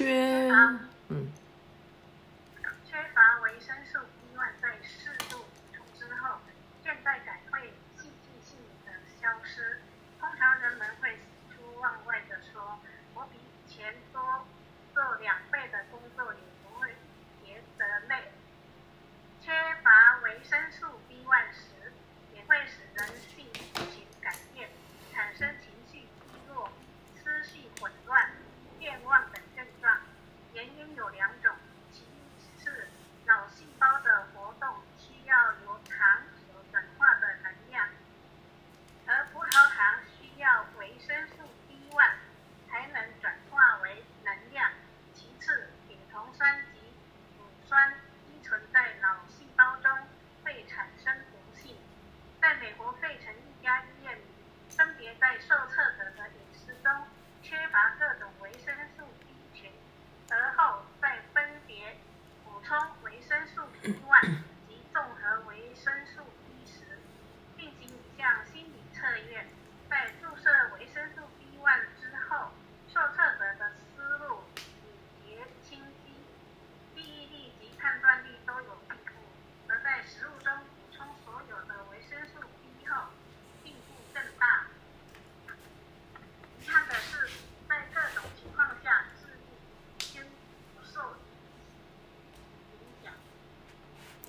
[0.00, 0.48] 缺，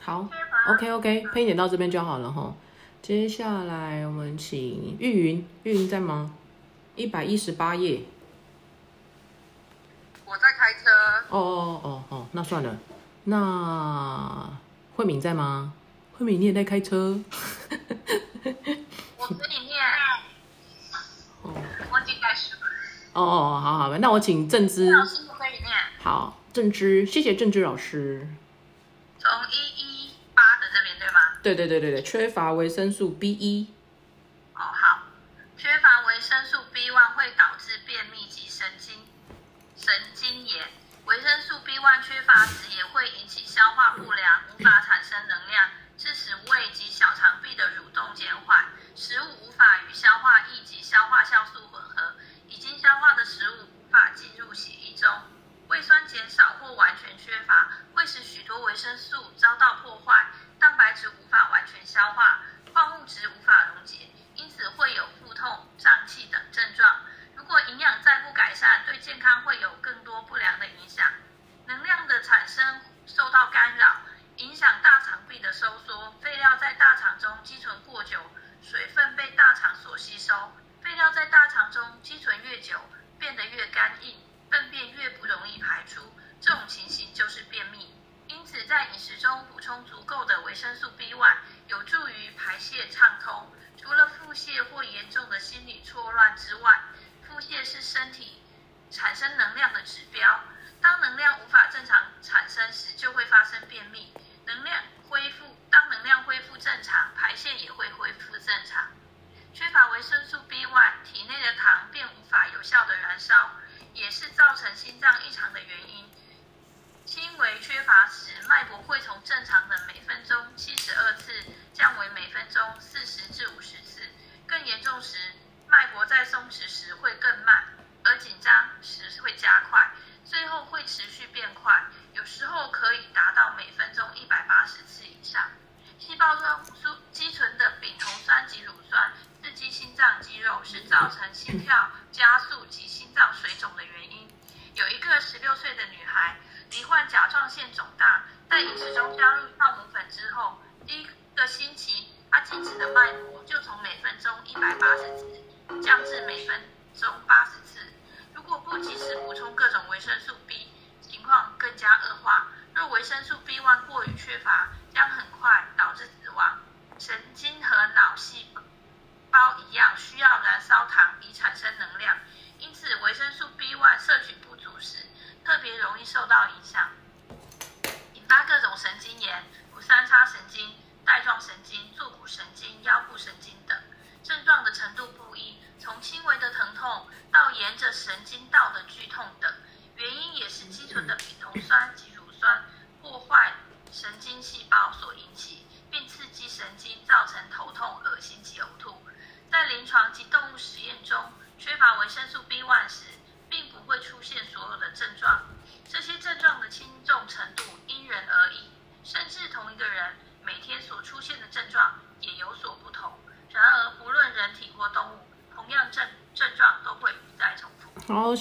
[0.04, 0.28] 好
[0.68, 2.56] ，OK OK，配音点到这边就好了哈。
[3.04, 6.34] 接下来我们请玉云，玉云在吗？
[6.96, 8.02] 一百一十八页。
[10.26, 10.90] 我在开车，
[11.30, 12.78] 哦哦哦哦，那算了。
[13.26, 14.50] 那
[14.96, 15.74] 慧敏在吗？
[16.14, 17.20] 慧敏，你也在开车？
[18.42, 19.80] 我跟你念，
[21.44, 21.54] 哦
[21.92, 22.62] 忘记开始了。
[23.14, 24.90] 哦哦，好好，那我请郑之。
[24.90, 28.28] 老师不可以念，好，郑之，谢谢郑之老师。
[31.42, 31.56] 对？
[31.56, 33.68] 对对对对，缺乏维生素 B 一。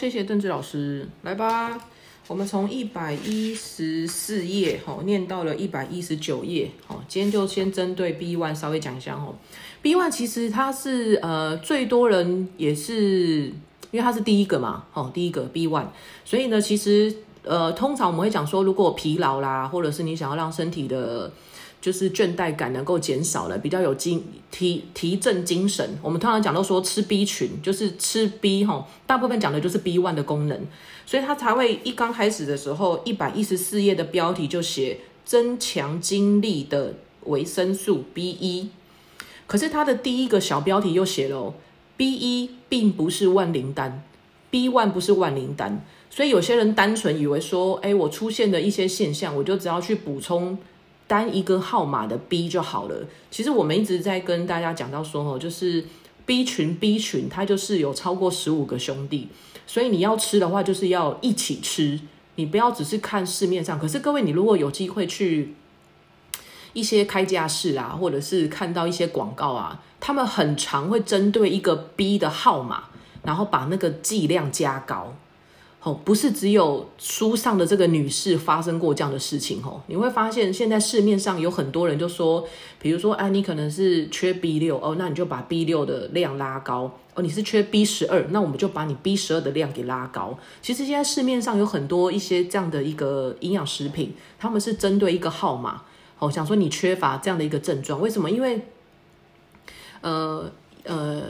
[0.00, 1.78] 谢谢邓志老师，来吧。
[2.26, 9.36] 我们从一百一十四页吼念到了一百一十九页，好，今天就先针对 B one 稍微讲一下吼。
[9.82, 13.52] B one 其实它是呃最多人也是
[13.90, 15.88] 因为它是第一个嘛，哦，第一个 B one，
[16.24, 17.14] 所以呢，其实
[17.44, 21.32] 呃通常我们会讲说，如果疲劳啦，或者是你想要让身体的
[21.80, 25.98] 就是倦怠感能够减少了，比较有精提提振精神。
[26.02, 30.60] 我们通常讲到说吃 B 群，就是吃 B 哈，大部分讲的就是 B one 的功能，
[31.06, 38.68] 所以它才会一刚开始的时候，一百一十四页的标题就写增强精力的维生素 B 一。
[39.46, 41.54] 可是它的第一个小标题又写了、
[41.96, 44.04] B 一并不是万灵丹
[44.50, 50.58] ，B one 不是万灵丹，所以有些人单纯以为说，哎，我出现的一些现象，我就只要去补充。
[51.06, 52.94] 单一个号码的 B 就好了。
[53.32, 55.84] 其实我们一直在跟大家讲到说，哦，就是
[56.24, 59.26] B 群 B 群，它就是有超过十五个兄弟，
[59.66, 61.98] 所以你要吃的话，就是要一起吃，
[62.36, 63.76] 你不要只是看市面上。
[63.76, 65.52] 可是各位，你如果有机会去
[66.74, 72.84] 一些开架式啊，或者是看到一些广告啊，他们很常会针对一个 B 的号码，
[73.24, 75.16] 然后把那个剂量加高。
[75.82, 79.80] 哦，不是只有书上的这个女士发生过这样的事情哦。
[79.86, 82.46] 你会发现，现在市面上有很多人就说，
[82.78, 87.22] 比如说，啊，你可能是缺 B 六哦，那你就把 B 六的量拉高哦。
[87.22, 90.38] 你是缺 B 十二，那我们就把你 B 十二的量给拉高。
[90.60, 95.84] 其实现在市面上有很多一些这样的一个营养食品，他们是针对一个号码
[96.18, 98.30] 哦，想说你缺乏这样的一个症状，为什么？
[98.30, 98.60] 因为，
[100.02, 100.52] 呃
[100.84, 101.22] 呃。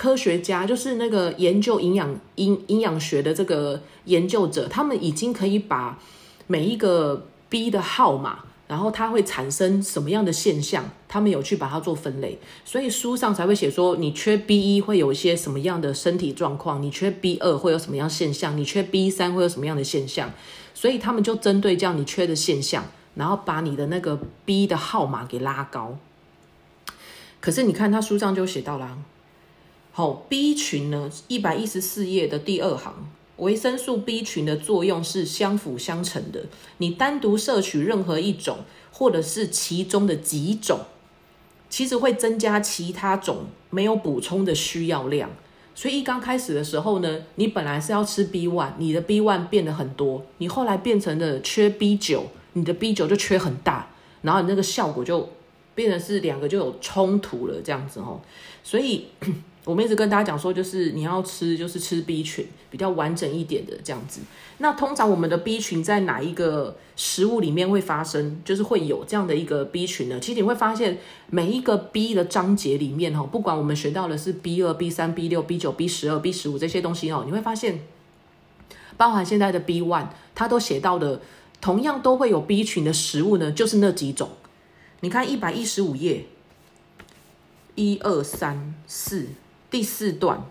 [0.00, 5.98] 科学家就是那个研究营养营营养学的这个研究者，他们已经可以把
[6.46, 20.32] 每一个 B 的号码，然后它会产生什么样的现象，他们有去把它做分类，所以书上才会写说，你缺 B 一会有一些什么样的身体状况，你缺 B 二会有什么样现象，你缺 B 三会有什么样的现象，
[20.72, 22.86] 所以他们就针对这样你缺的现象，
[23.16, 25.98] 然后把你的那个 B 的号码给拉高。
[27.38, 28.96] 可是你看他书上就写到啦。
[29.92, 31.10] 好，B 群呢？
[31.26, 32.94] 一百一十四页的第二行，
[33.38, 36.44] 维生素 B 群的作用是相辅相成的。
[36.78, 38.58] 你单独摄取任何一种，
[38.92, 40.82] 或者是其中的几种，
[41.68, 45.28] 其实会增加其他种没有补充的需要量。
[45.74, 53.90] 所以一刚开始的时候呢，你本来是要吃 B one，你的 B one 变得很多，你后来变成了缺 B 九，你的 B 九就缺很大，
[54.22, 55.28] 然后你那个效果就
[55.74, 58.20] 变成是两个就有冲突了，这样子哦。
[58.62, 59.06] 所以。
[59.66, 64.20] 我们一直跟大家讲说，就是你要吃，就是吃 B 群比较完整一点的这样子。
[64.56, 70.18] 那通常我们的 B 群在哪一个食物里面会发生，就是会有这样的一个 B 群呢？
[70.18, 70.98] 其实你会发现，
[71.28, 77.80] 每一个 B 的章节里面哈，不管我们学到的是 B 二、B 三、B 六、B 九、B 十二、B 十五这些东西哦，你会发现，
[78.96, 81.20] 包含现在的 B one，它都写到的，
[81.60, 84.30] 同样都会有 B 群的食物呢，就是那几种。
[85.00, 86.24] 你看一百一十五页，
[87.74, 89.28] 一二三四。
[89.70, 90.42] 第四段，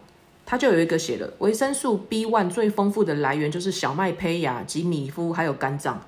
[0.46, 6.02] 它就有一个写了，维生素 B one 最丰富的来源就是小麦胚芽及米麸，还有肝脏。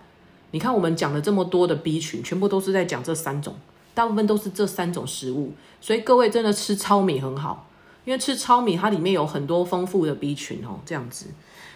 [0.52, 3.56] 你看我们讲了这么多的 B 群，全部都是在讲这三种，
[3.94, 5.52] 大部分都是这三种食物。
[5.80, 7.68] 所以各位真的吃糙米很好，
[8.06, 11.28] 因为吃糙米它里面有很多丰富的 B 群哦，这样子。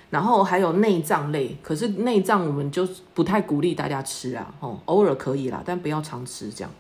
[0.10, 6.72] 然后还有内脏类，可是内脏我们就不太鼓励大家吃啊，哦，偶尔可以啦，但不要常吃这样。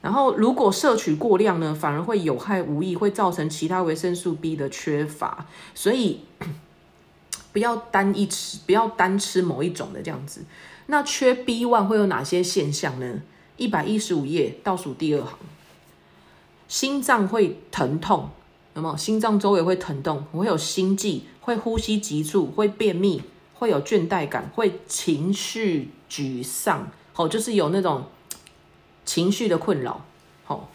[0.00, 5.46] 然后，如果摄取过量呢，反而会有害无益，会造成其他维生素 B 的缺乏。
[5.74, 6.20] 所以
[7.52, 10.44] 不要单一吃，不要单吃某一种的这样子。
[10.86, 13.22] 那缺 B one 会有哪些现象呢？
[13.56, 15.36] 一百一十五页倒数第二行，
[16.68, 18.30] 心脏会疼痛，
[18.74, 18.96] 有没有？
[18.96, 23.20] 心脏周围会疼痛，会有心悸，会呼吸急促，会便秘，
[23.54, 28.04] 会有倦怠感，会情绪沮丧，哦，就是有那种。
[29.08, 30.04] 情绪的困扰，
[30.44, 30.70] 好，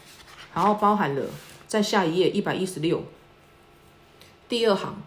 [0.52, 1.22] 然后包含了
[1.68, 3.04] 在下一页一百一十六
[4.48, 5.00] 第二行，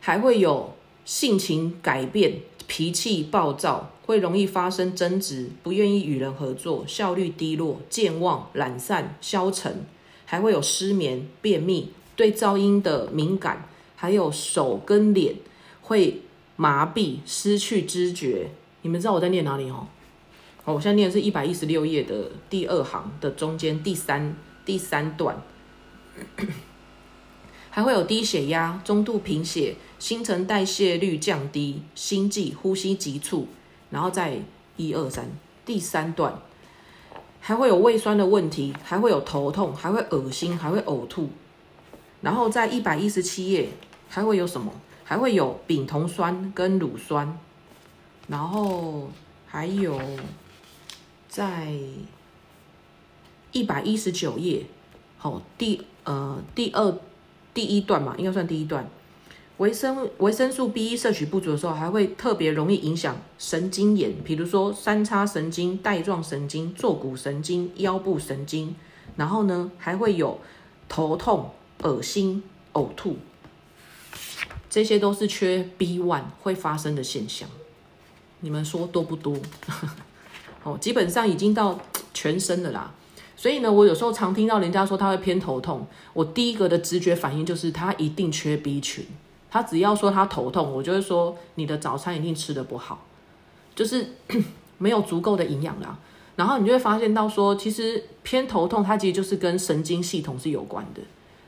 [0.00, 9.84] 还会有性情改变、脾气暴躁，会容易发生争执，不愿意与人合作，效率低落、健忘、懒散、消沉，
[10.24, 15.34] 还会有失眠、便秘、对噪音的敏感，还有手跟脸
[15.82, 16.22] 会
[16.56, 18.48] 麻痹、失去知觉。
[18.80, 19.88] 你们知道我在念哪里哦？
[20.66, 25.40] 哦，我现在念的是一百一十六页的第二行的中间第三第三段，
[27.70, 33.46] 还会有低血压、中度贫血、新陈代谢率降低、心悸、呼吸急促，
[33.90, 34.38] 然后再
[34.76, 35.30] 一二三
[35.64, 36.36] 第三段，
[37.38, 41.28] 还会有胃酸的问题，还会有头痛，还会恶心，还会呕吐，
[42.22, 43.68] 然后在一百一十七页
[44.08, 44.72] 还会有什么？
[45.04, 47.38] 还会有丙酮酸跟乳酸，
[48.26, 49.08] 然后
[49.46, 49.96] 还有。
[51.36, 51.70] 在
[53.52, 54.64] 一百一十九页，
[55.18, 56.98] 好，第呃第二
[57.52, 58.88] 第一段嘛，应该算第一段。
[59.58, 68.74] 维生维生素 B 一摄取不足的时候，还会特别容易影响神经炎，比如说三叉神经、带状神经、坐骨神经、腰部神经。
[69.16, 70.40] 然后呢，还会有
[70.88, 71.50] 头痛、
[71.82, 73.18] 恶心、呕吐，
[74.70, 77.46] 这些都是缺 B one 会发生的现象。
[78.40, 79.36] 你们说多不多？
[80.66, 81.78] 哦，基本上已经到
[82.12, 82.92] 全身了啦，
[83.36, 89.06] 所以呢，我有时候常听到人家说他会偏头痛，我第一个的直觉反应就是他一定缺 B 群。
[89.48, 93.06] 他只要说他头痛，我就会说你的早餐一定吃的不好，
[93.76, 94.14] 就是
[94.78, 95.96] 没有足够的营养啦。
[96.34, 101.00] 然后你就会发现到说，其实偏头痛它其实就是跟神经系统是有关的。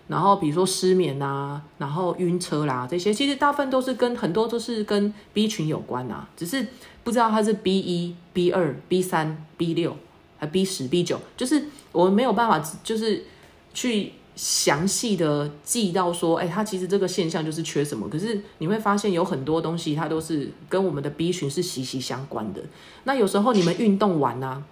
[0.06, 6.64] 然后比如说失眠啊，然后晕车啦这些，其实大部分都是跟很多都是跟 B 群有关啊，只是。
[7.08, 9.96] 不知道它是 B 一、B 二、B 三、B 六
[10.36, 13.24] 还 B 十、B 九，就是我们没有办法，就是
[13.72, 18.06] 去详细的记到说，哎，它其实这个现象就是缺什么。
[18.10, 22.60] 可是你会发现有很多东西，它都是跟我们的 B 群是息息相关的。
[23.04, 24.62] 那有时候你们运动完啊，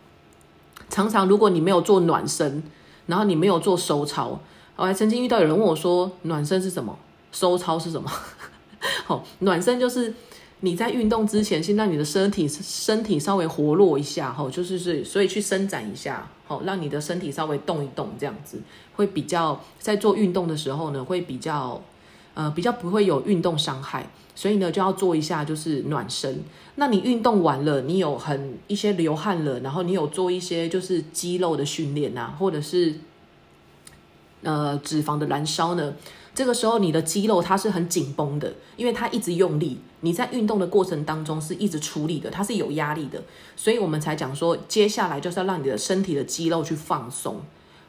[0.91, 2.63] 常常如果你没有做暖身，
[3.07, 4.39] 然后你没有做收操，
[4.77, 6.99] 我还曾经遇到有人问我说，暖身是什么？
[7.33, 8.13] 收操是什么？
[9.07, 10.13] 好，暖身就是
[10.61, 18.59] 你在运动之前，先让你的身体身体稍微活络一下，吼，就是是，所以去伸展一下，好，让你的身体稍微动一动，这样子
[18.95, 21.83] 会比较在做运动的时候呢，会比较
[22.33, 26.43] 呃比较不会有运动伤害，所以呢就要做一下就是暖身。
[26.77, 32.95] 那你运动完了，你有很一些流汗了，然后你有做一些就是肌肉的训练啊，或者是
[34.43, 35.93] 呃脂肪的燃烧呢？
[36.35, 39.79] 这个时候，你的肌肉它是很紧绷的，因为它一直用力。
[40.07, 43.21] 你在运动的过程当中是一直出力的，它是有压力的，
[43.57, 47.41] 所以我们才讲说，接下来就是要让你的身体的肌肉去放松。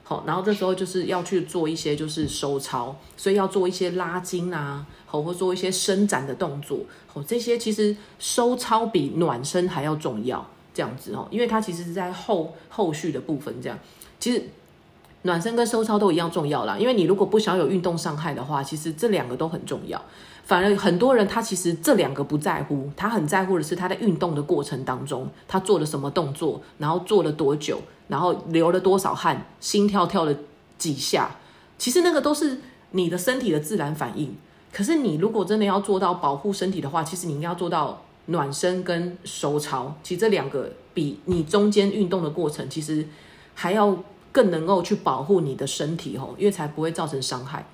[0.04, 6.80] 好，然后这时候就是要去做一些就是收操，所以要做一些拉筋啊，好，或做一些伸展的动作。
[7.06, 10.44] 好，这些其实收操比暖身还要重要，
[10.74, 13.78] 这样子哦，因为它其实是在后后续的部分这样，
[14.20, 14.42] 其实。
[15.24, 20.02] 暖身跟收操都一样重要啦，因为你如果不想有运动伤害的话，其实这两个都很重要。
[20.48, 30.34] 反而很多人他其实这两个不在乎，他很在乎的是他在运动的过程当中他做了什么动作，然后做了多久，然后流了多少汗，心跳跳了
[30.78, 31.36] 几下。
[31.78, 34.34] 其实那个都是你的身体的自然反应。
[34.72, 39.94] 可是你如果真的要做到保护身体的话，其实你应该要做到暖身跟收操。
[40.02, 43.06] 其实这两个比你中间运动的过程其实
[43.54, 43.98] 还要。
[44.30, 47.66] 更能够去保护你的身体哦，因为才不会造成伤害。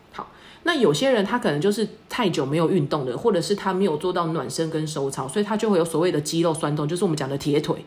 [0.65, 7.85] 那有些人他可能就是太久没有运动了，或者是他没有做到暖身跟收操，所以他就会有所谓的肌肉酸痛，就是我们讲的铁腿。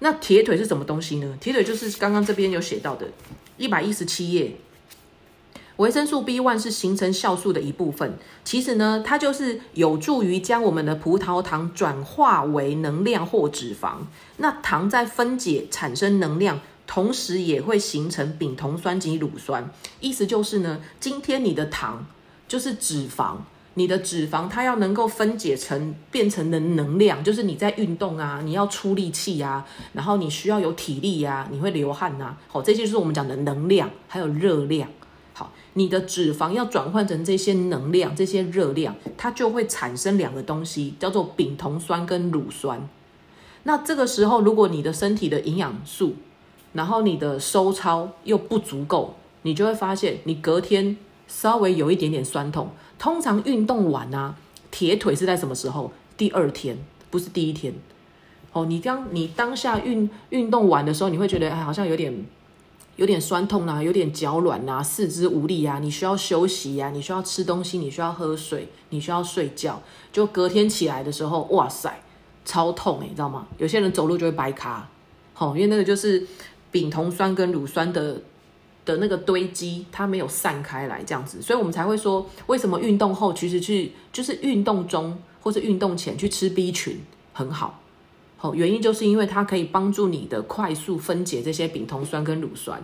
[0.00, 1.38] 那铁腿是什么东西呢？
[1.40, 3.06] 铁腿就是刚刚这边有写到的，
[3.56, 4.56] 一百一十七页，
[5.76, 8.18] 维生素 B one 是形成酵素的一部分。
[8.44, 14.00] 其实呢，它就是有助于将我们的葡萄糖转化为能量或脂肪。
[14.36, 16.60] 那糖在分解产生能量。
[16.86, 19.70] 同时也会形成丙酮酸及乳酸，
[20.00, 22.06] 意思就是呢，今天你的糖
[22.46, 23.38] 就是脂肪，
[23.74, 34.88] 你的脂肪它要能够分解成变成的能量，就是你在运动啊，你要出力气啊，然后你需要有体力呀，你会流汗呐，好，这些就是我们讲的能量，还有热量。
[35.34, 42.88] 好，你的脂肪要转换成这些能量、这些热量，它就会产生两个东西，叫做丙酮酸跟乳酸。
[43.64, 46.14] 那这个时候，如果你的身体的营养素，
[46.76, 50.94] 然后你的收操又不足够，你就会发现你隔天
[51.26, 52.68] 稍微有一点点酸痛。
[52.98, 54.36] 通常运动完啊，
[54.70, 55.90] 铁腿是在什么时候？
[56.18, 56.76] 第二天，
[57.10, 57.72] 不是第一天。
[58.52, 62.24] 哦，你当你当下运运动完的时候，你会觉得哎，好像有点
[62.96, 69.82] 有点酸痛啊，有点脚软啊，四肢无力啊，你需要休息呀，你需要吃东西，你需要喝水，你需要睡觉。
[70.12, 72.02] 就隔天起来的时候，哇塞，
[72.44, 73.46] 超痛哎，你知道吗？
[73.56, 74.90] 有些人走路就会掰卡，
[75.32, 76.26] 好，因为那个就是。
[76.70, 78.20] 丙酮酸跟乳酸的
[78.84, 87.00] 的那个堆积，它没有散开来，这样子，所以我们才会说，为什么运动后其实去就是运动中或者运动前去吃 B 群
[87.32, 87.80] 很好，
[88.36, 92.80] 好，原因就是因为它可以帮助你的快速分解这些丙酮酸跟乳酸，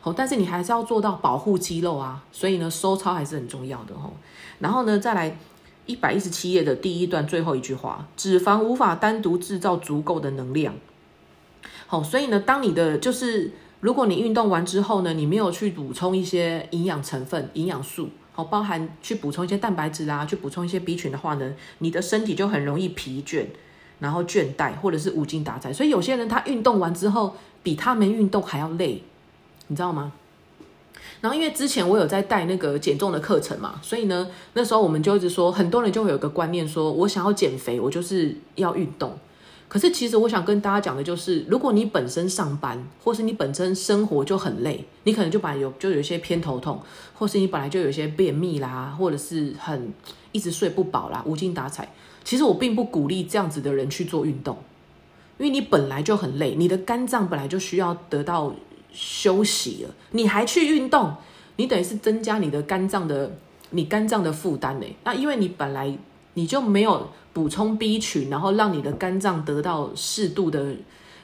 [0.00, 4.12] 好，但是你还是要做到保护肌肉啊，所以呢，收操还是很重要的哦。
[4.58, 5.38] 然后呢，再来
[5.86, 10.74] 一百一十七页的第一段最后一句话，脂肪无法单独制造足够的能量。
[11.86, 23.46] 好，所以呢，当你的就是如果你运动完之后呢，你没有去补充一些营养成分、营养素，好，包含去补充一些蛋白质啊，去补充一些 B 群的话呢，你的身体就很容易疲倦，
[24.00, 25.72] 然后倦怠或者是无精打采。
[25.72, 29.02] 所以有些人他运动完之后，比他没运动还要累，
[29.68, 30.12] 你知道吗？
[31.20, 39.16] 然后因为之前我有在带那个减重的课程嘛，所以呢，那时候我们就一直说，很多人就会有个观念，说我想要减肥，我就是要运动。
[39.68, 46.80] 可是，其实我想跟大家讲的就是，如果你本身上班，或是你本身生活就很累，你可能就本来有就有一些偏头痛，
[47.14, 49.92] 或是你本来就有一些便秘啦，或者是很
[50.30, 51.92] 一直睡不饱啦，无精打采。
[52.22, 54.56] 其实我并不鼓励这样子的人去做运动，
[55.38, 58.54] 因为你本来就很累，你的肝脏本来就需要得到
[58.92, 61.14] 休息了，你还去运动，
[61.56, 63.36] 你等于是增加你的肝脏的
[63.70, 64.86] 你肝脏的负担呢。
[65.02, 65.96] 那因为你本来
[66.36, 67.10] 你就没有。
[67.36, 70.74] 补充 B 群，然后让你的肝脏得到适度的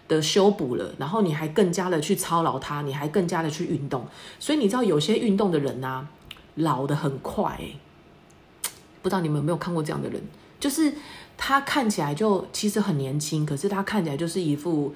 [0.07, 4.07] 的修补了，然后你还更加的去操劳它，你还更加的去运动，
[4.39, 6.07] 所以你知道有些运动的人呐，
[6.57, 7.59] 老的很快，
[9.01, 10.21] 不知道你们有没有看过这样的人，
[10.61, 10.93] 就是
[11.39, 14.95] 他看起来就其实很年轻，可是他看起来就是一副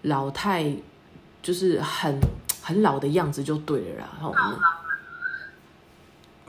[0.00, 0.74] 老太，
[1.42, 2.18] 就是很
[2.62, 4.08] 很老的样子，就对了啦。
[4.18, 4.34] 然后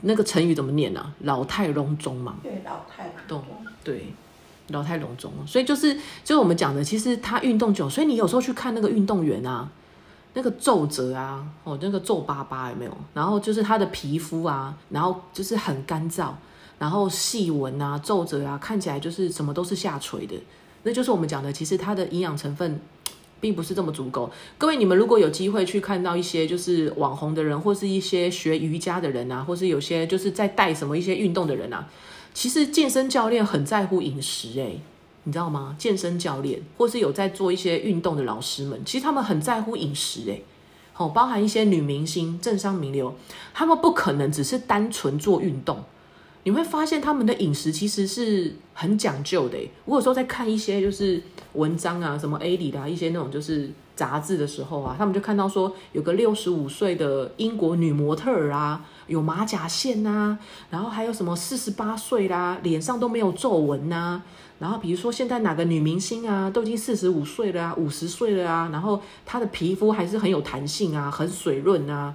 [0.04, 1.12] 那个成语怎么念啊？
[1.20, 2.36] 老态龙钟嘛。
[2.42, 3.44] 对，老态龙钟
[3.82, 4.14] 对，
[4.68, 9.68] 老态龙钟，所以就是就是我们讲的，其实他运动久，所以你有时候去看那个运动员啊，
[10.34, 12.96] 那个皱褶啊，哦，那个皱巴巴有没有？
[13.12, 16.30] 然后就是他的皮肤啊，然后就是很干燥，
[16.78, 20.34] 然后细纹啊、皱褶啊，看起来就是什么都是下垂的，
[20.82, 22.80] 那就是我们讲的，其实它的营养成分。
[23.44, 24.30] 并不是这么足够。
[24.56, 31.86] 各位，你们如果有机会去看到一些就是网红的人，或是一些学瑜伽的人啊，或是有些就是在带什么一些运动的人啊，
[32.32, 34.80] 其实健身教练很在乎饮食，诶，
[35.24, 35.76] 你知道吗？
[35.78, 40.42] 健身教练或是有在做一些运动的老师们，其实他们很在乎饮食，诶。
[40.94, 43.14] 好，包含一些女明星、政商名流，
[43.52, 45.84] 他们不可能只是单纯做运动。
[46.44, 49.58] 你会发现他们的饮食其实是很讲究的。
[49.86, 51.22] 我有时候在看一些就是
[51.54, 60.38] 文章啊，什么 A 里的一些那种就是杂志的时候啊，他们就看到说有个六十五岁的英国女模特儿啊，有马甲线呐，
[60.70, 64.22] 然后还有什么四十八岁啦，脸上都没有皱纹呐，
[64.58, 72.14] 然后比如说现在哪个女明星啊，都已经四十五岁了啊，五十岁了啊，然后她的皮肤还是很有弹性啊，很水润啊。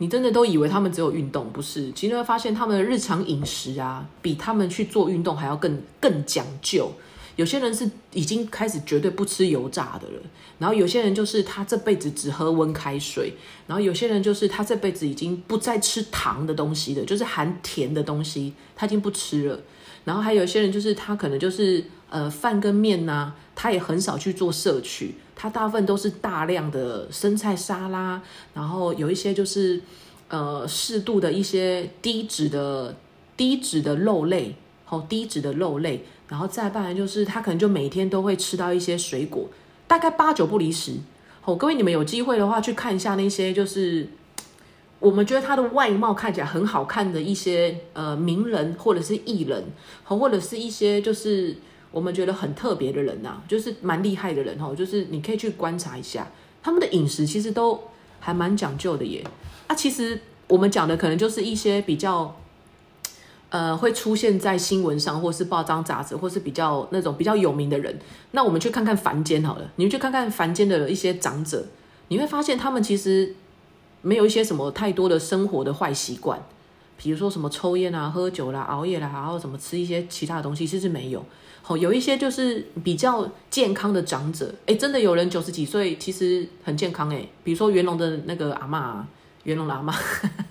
[0.00, 1.90] 你真的都以为他们只有运动，不是？
[1.90, 6.92] 其实会发现他们的日常饮食啊，比他们去做运动还要更更讲究。
[7.38, 10.20] 有些人是已经开始绝对不吃油炸的了，
[10.58, 13.32] 然后有些人就是他这辈子只喝温开水，
[13.68, 19.60] 然后有些人就是他这辈子已经不再吃糖的东西了，就是含甜的东西他已经不吃了。
[20.04, 25.14] 然后还有一些人就是他可能就是呃饭跟面呐，他也很少去做摄取。
[25.40, 28.20] 它大部分都是大量的生菜沙拉，
[28.54, 29.80] 然后有一些就是
[30.26, 32.96] 呃适度的一些低脂的
[33.36, 39.48] 低脂的肉类，好低脂的肉类，然后再不然就是他可能就每天都会吃到一些水果，
[39.86, 40.92] 大概八九不离十。
[41.40, 44.06] 好，各位你们有机会的话去看一下那些就是
[45.00, 49.64] 我们觉得他的外貌看起来很好看的一些呃名人或者是艺人，
[50.04, 51.56] 好或者是一些就是。
[51.90, 56.30] 我们觉得很特别的人呐，就是蛮厉害的人哈，就是你可以去观察一下
[56.62, 57.82] 他们的饮食，其实都
[58.20, 59.24] 还蛮讲究的耶。
[59.66, 62.36] 啊，其实我们讲的可能就是一些比较，
[63.50, 67.98] 呃，会出现在新闻上，或是报章杂志，或是比较那种比较有名的人。
[68.32, 71.64] 那我们去看看凡间好了，你们去看看凡间的一些长者，
[72.08, 73.34] 你会发现他们其实
[74.02, 76.38] 没有一些什么太多的生活的坏习惯，
[76.96, 81.24] 比如说什么抽烟啊、喝酒啦、熬夜啦，然后什么吃一些其他的东西，其实没有。
[81.66, 87.28] 哦，有一些就是比较健康的长者，哎，真的有人九十几岁，其实很健康哎。
[87.44, 89.06] 比如说元龙的那个阿妈，
[89.48, 89.94] 元龙的阿妈，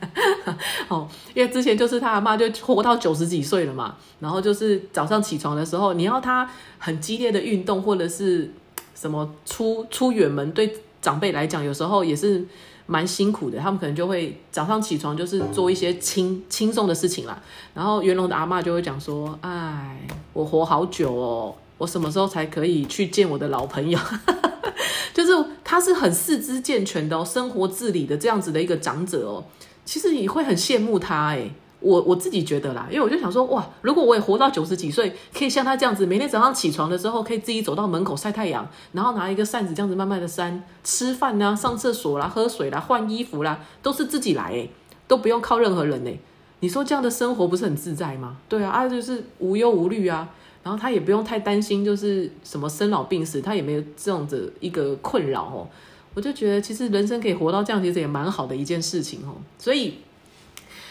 [0.89, 8.51] 哦，因为之前就是他阿妈就活到九十几岁了嘛，然后就是早上起床的时候，你要他很激烈的运动或者是
[8.95, 12.45] 什么出出远门，对长辈来讲，有时候也是。
[12.89, 17.37] 蛮辛苦的，他们可能就会早上起床就是做一些轻轻松的事情啦。
[17.73, 23.99] 然后元龙的阿妈就会讲说：“哎，我活好久哦，我什么时候才可以去见我的老朋友？”
[25.13, 25.31] 就是
[25.63, 29.43] 他是很四肢健全的哦，生活自理的这样子的一个长者哦，
[29.85, 31.49] 其实你会很羡慕他哎。
[31.79, 44.71] 我我自己觉得啦，因为我就想说，哇，如果我也活到九十几岁，可以像他这样子，每天早上起床的时候，可以自己走到门口晒太阳，然后拿一个扇子这样子慢慢的扇，吃饭啊、上厕所啦、喝水啦、换衣服啦，都是自己来诶，
[45.07, 46.19] 都不用靠任何人诶。
[46.61, 48.37] 你说这样的生活不是很自在吗？
[48.49, 50.27] 对啊，啊就是无忧无虑啊，
[50.63, 55.67] 然后他也不用太担心，就是什么生老病死，他也没有这样子一个困扰哦。
[56.13, 59.95] 我就觉得其实人生可以活到这样，其实也蛮好的一件事情哦，所以。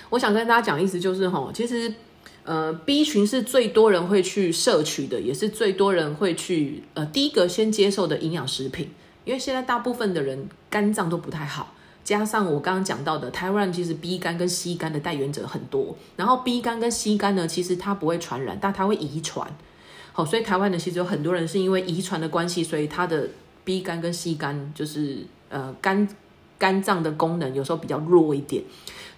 [0.08, 1.92] 我想跟大家讲意思就是哈，其实，
[2.44, 8.90] 呃，B 群是最多人会去摄取的，也是最多人会去呃第一个先接受的营养食品。
[9.24, 11.74] 因为现在大部分的人肝脏都不太好，
[12.06, 15.96] 加上我刚刚讲到的，台湾其实 B 肝跟 C 肝的带源者很多。
[16.14, 19.44] 然后 B 肝跟 C 肝呢，其实它不会传染，但它会遗传。
[20.12, 23.28] 好，所以台湾呢，其实有很多人是因为遗传的关系，所以他的
[23.64, 26.08] B 肝跟 C 肝就是呃肝
[26.56, 28.62] 肝脏的功能有时候比较弱一点。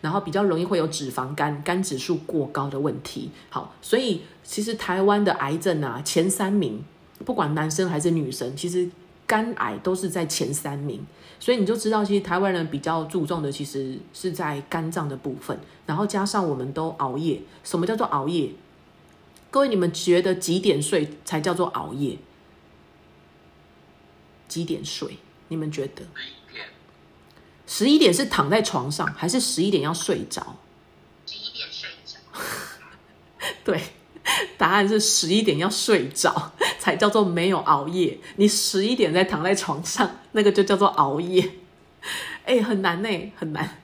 [0.01, 3.31] 然后比较容易会有脂肪肝、肝指数过高的问题。
[3.51, 6.83] 好，所以其实台湾的癌症啊，前三名，
[7.27, 8.89] 不管男生还是女生，其实
[9.29, 11.07] 肝癌都是在前三名。
[11.39, 15.57] 所以你就知道，其实台湾人比较注重的，其实是在肝脏的部分。
[15.87, 18.51] 然后加上我们都熬夜，什么叫做熬夜？
[19.51, 22.19] 各位，你们觉得几点睡才叫做熬夜？
[24.49, 25.19] 几点睡？
[25.47, 26.03] 你们觉得？
[27.67, 30.57] 十一点是躺在床上，还是十一点要睡着？
[31.25, 32.19] 十一点睡着。
[33.63, 33.81] 对，
[34.57, 38.19] 答案是十一点要睡着才叫做没有熬夜。
[38.37, 41.51] 你十一点再躺在床上，那个就叫做熬夜。
[42.45, 43.79] 哎，很难呢，很难。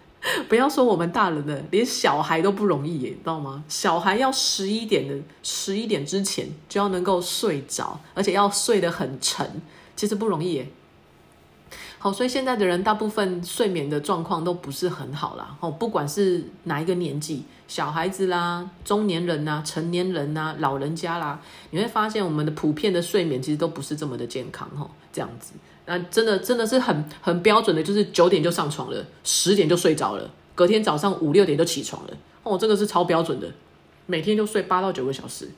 [0.49, 3.63] 不要说我们大人了，连小孩都不容易耶，你知道吗？
[3.69, 9.61] 小孩要十一点的十一点之前就要能够睡着，而且要睡得很沉，
[9.95, 10.69] 其实不容易耶。
[11.99, 15.57] 好，所以现在的人大部分睡眠的状况都不是很好啦。
[15.61, 21.41] 哦，不管是哪一个年纪，小孩子啦、中年人呐、成年人呐、老人家啦，
[21.71, 24.89] 你会发现我们的普遍的睡眠其实都不是这么的健康哈。
[25.13, 25.53] 这样子，
[25.87, 32.15] 那真的真的是很很标准的，就是九点就上床了，十点就睡着了，隔天早上五六点就起床了。
[32.43, 33.49] 哦，这个是超标准的，
[34.07, 35.49] 每天就睡八到九个小时。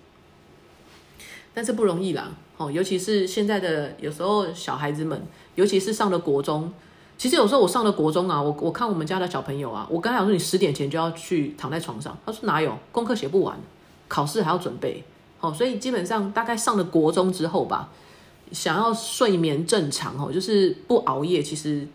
[1.53, 5.21] 但是不容易啦，哦，尤其是现在的有时候小孩子们，
[5.55, 6.71] 尤其是上了国中，
[7.19, 13.59] 其实有时候我上了国中啊，我我看我们家的小朋友啊，我刚才说你十点前就要去躺在床上，他说哪有功课写不完，
[14.07, 15.03] 考试还要准备，
[15.41, 17.89] 哦，所以基本上大概上了国中之后吧，
[18.53, 21.89] 想要睡眠正常哦，就是不熬夜，其实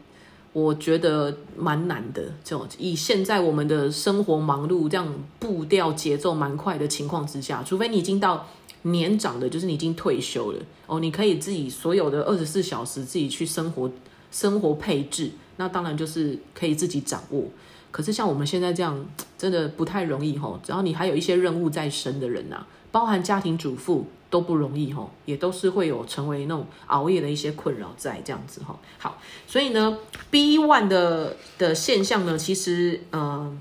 [0.53, 2.23] 我觉得蛮难的。
[2.43, 5.07] 这种以现在我们的生活忙碌，这样
[5.39, 8.47] 步调节奏蛮快的情况之下，除非你已经到。
[8.83, 13.87] 年长的，就是你已经退休了哦，你可以自己所有的二十四小时自己去生活，
[14.31, 17.45] 生活配置，那当然就是可以自己掌握。
[17.91, 19.05] 可是像我们现在这样，
[19.37, 20.59] 真的不太容易哈。
[20.63, 28.79] 只要你还有一些任务在身的人呐，包含家庭主妇都不容易哈，也都是会有成为那种熬夜的一些困扰在这样子哈。
[28.97, 29.97] 好，所以呢
[30.29, 33.59] ，B one 的的现象呢，其实嗯，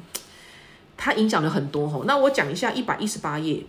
[0.96, 2.02] 它影响了很多哈。
[2.06, 3.64] 那我讲一下一百一十八页。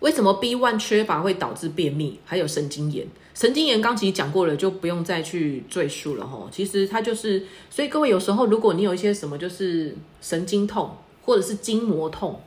[0.00, 3.06] 为什么 B one 缺乏会导致便秘，还有神经炎？
[3.34, 6.48] 神经炎刚其实讲过了，就不用再去赘述了哈。
[6.52, 12.40] 其实它就是，所以各位有时候如果你有一些什么就是神经痛，或者是筋膜痛，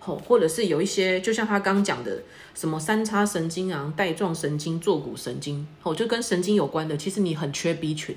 [0.00, 2.22] 吼，或者是有一些就像他刚讲的
[2.54, 8.16] 什么三叉神经啊、带状神经、坐骨神经，吼，就跟神经有关的，其实你很缺 B 群，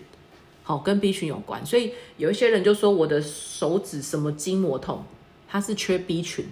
[0.63, 1.63] 好，跟 B 群有关。
[1.65, 5.03] 所以有一些人就说我的手指什么筋膜痛，
[5.47, 6.45] 他是缺 B 群。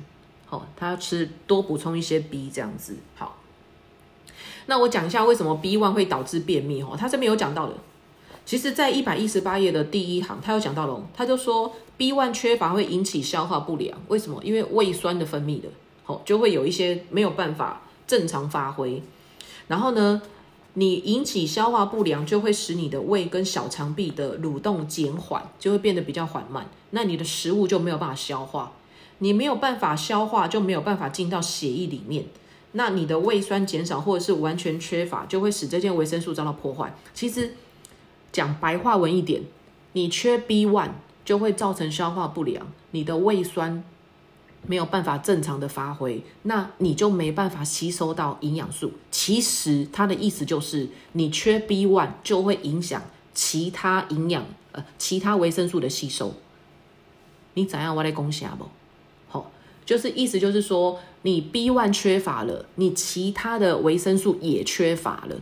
[0.50, 2.96] 好，他要吃多补充一些 B 这样子。
[3.16, 3.38] 好，
[4.68, 6.82] 那我讲一下为什么 B one 会导致便秘。
[6.82, 7.74] 哦，他这边有讲到的。
[8.46, 13.98] 其实，在一百一十八页的第一行，他有讲到了，他就说 B one 缺乏会引起消化不良。
[14.08, 14.42] 为什么？
[14.42, 15.68] 因为胃酸的分泌的，
[16.06, 19.02] 好，就会有一些没有办法正常发挥。
[19.68, 20.22] 然后呢，
[20.76, 26.70] 你引起消化不良，就会使你的胃跟小肠壁的蠕动减缓，就会变得比较缓慢。
[26.92, 28.72] 那你的食物就没有办法消化。
[29.20, 32.24] 你没有办法消化，就没有办法进到血液里面。
[32.74, 36.94] 那你的胃酸减少，或者是完全缺乏，就会使这件维生素遭到破坏。
[37.14, 37.56] 其实
[38.32, 39.44] 讲白话文一点，
[39.94, 40.92] 你缺 B one
[41.26, 43.84] 就会造成消化不良，你的胃酸
[44.66, 48.92] 没有办法正常的发挥，那你就没办法吸收到营养素。
[49.10, 53.02] 其实它的意思就是，你缺 B one 就会影响
[53.34, 56.34] 其他营养呃其他维生素的吸收。
[57.54, 58.66] 你怎样我来恭喜啊不？
[59.88, 65.36] 就是意思就是说，你 B one 缺乏了，你其他的维生素也缺乏了，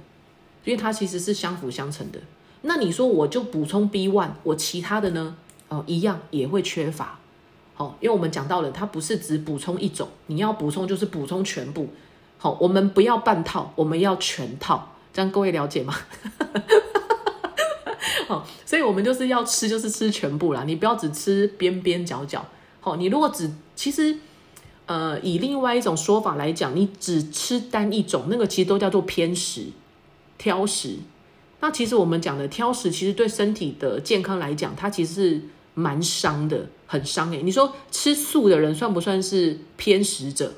[0.63, 2.19] 因为它其实是相辅相成的。
[2.61, 5.35] 那你说我就补充 B one，我其他的呢？
[5.69, 7.17] 哦，一样也会缺乏。
[7.73, 11.89] 好，因为我们讲到了，它不是只补充一种，你要补充就是补充全部。
[12.37, 15.95] 好，我们不要半套，我们要全套，这样各位了解吗？
[18.27, 22.45] 好， 所以我们就是要吃，就是吃全部啦，你不要只吃边边角角。
[22.79, 24.19] 好，你如果只其实。
[24.88, 29.67] 呃，以另外一种说法来讲，你只吃单一种，那个其实都叫做偏食、
[30.38, 30.97] 挑食。
[31.61, 35.41] 那其实我们讲的挑食，其实对身体的健康来讲，它其实是
[35.73, 37.41] 蛮伤的，很伤诶。
[37.41, 40.53] 你说吃素的人算不算是偏食者？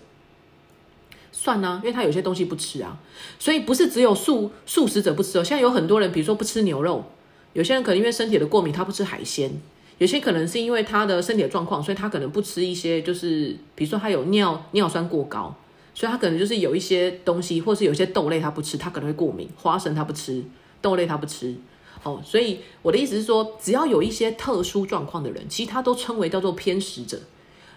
[1.31, 2.99] 算啊，因为他有些东西不吃啊。
[3.39, 7.05] 所以不是只有素素食者不吃哦，现在有很多人，比如说不吃牛肉，
[7.53, 9.61] 有些人可能因为身体的过敏，他不吃海鲜。
[9.99, 15.55] 有些可能是因为他的身体的状况，所以他可能不吃一些，就是比如说他有尿尿酸过高，
[15.95, 19.49] 所以他可能就是有一些东西，或是有些豆类他不吃，他可能会过敏。
[19.55, 20.43] 花生他不吃，
[20.81, 21.55] 豆类他不吃。
[22.03, 27.19] 哦，所以我的意思是说，只要有一些特殊状况的人，其实他都称为叫做偏食者。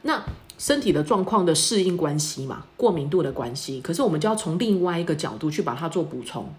[0.02, 0.22] 那
[0.58, 6.52] 身体的状况的适应关系嘛，过敏度的关系，可是我们就要从另外一个角度去把它做补充。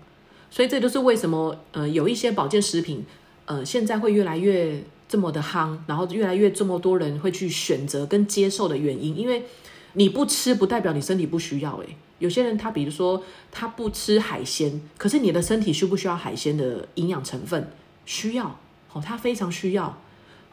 [0.50, 3.06] 所以这就是为什么，呃，有一些保健食品，
[3.46, 4.84] 呃，现在会越来越。
[5.12, 9.44] 这么的夯，然后越来越这么多人会去选择跟接受的原因，因为
[9.92, 11.76] 你不吃不代表你身体不需要。
[11.80, 17.70] 诶，有些人他比如说他不吃海鲜，可是你的身体需不需要海鲜的营养成分？
[18.06, 18.58] 需要，
[18.94, 20.02] 哦，他非常需要，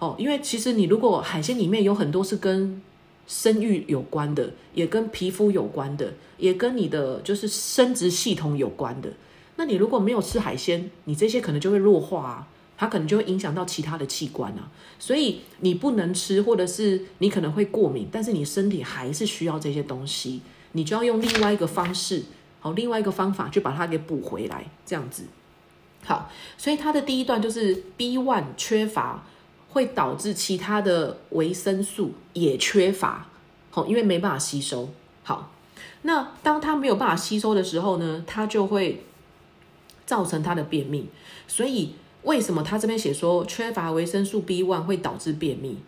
[0.00, 2.82] 哦，因为其实你如果海鲜里面有很多是跟
[3.28, 9.12] 生育有关的，也跟皮肤有关的，也跟你的就是生殖系统有关的，
[9.54, 12.48] 那你如果没有吃海鲜，你这些可能就会弱化啊。
[12.78, 14.70] 它可能就会影响到其他的器官啊。
[14.98, 20.40] 所以你不能吃，或者是你可能会过敏，但是你身体还是需要这些东西，
[20.72, 22.24] 你就要用另外一个方式，
[22.60, 25.24] 好，另外一个方法去把它给补回来，这样子。
[26.04, 29.24] 好，所以它的第一段就是 B one 缺乏，
[29.68, 33.26] 会导致其他的维生素也缺乏，
[33.70, 34.88] 好，因为没办法吸收。
[35.24, 35.52] 好，
[36.02, 39.04] 那当它没有办法吸收的时候呢，它就会
[40.06, 41.08] 造成它的便秘。
[41.46, 41.94] 所以
[42.28, 45.78] 为什么他这边写说缺乏维生素 B one 会导致便秘？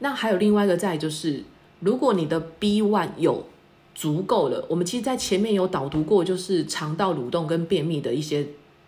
[0.00, 1.42] 那还有另外一个在就是，
[1.80, 3.46] 如果你的 B one 有
[3.94, 8.46] 足够了，我们其实在前面有导读过，就是肠道蠕动跟便秘的一些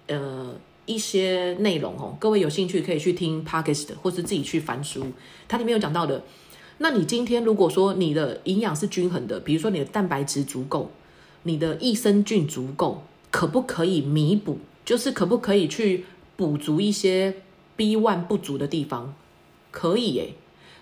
[0.09, 2.15] 呃一些内容哦。
[2.21, 5.07] 各位有兴趣可以去听 Podcast 或是自己去翻书，
[5.49, 6.23] 它里面有讲到的。
[6.83, 10.91] 那你今天如果说你的营养是均衡的，比如说你的蛋白质足够，
[11.45, 14.59] 你的益生菌足够，可不可以弥补？
[14.83, 16.05] 就是可不可以去
[16.41, 17.43] 补足一些
[17.77, 19.15] B one 不足的地方？
[19.71, 20.33] 可以耶。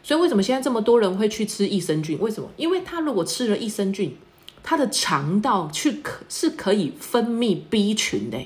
[0.05, 2.17] 所以为什么现在这么多人会去吃益生菌？
[2.21, 2.49] 为什么？
[2.57, 4.17] 因为他如果吃了益生菌，
[4.63, 8.39] 他的肠道去可是可以分泌 B 群的。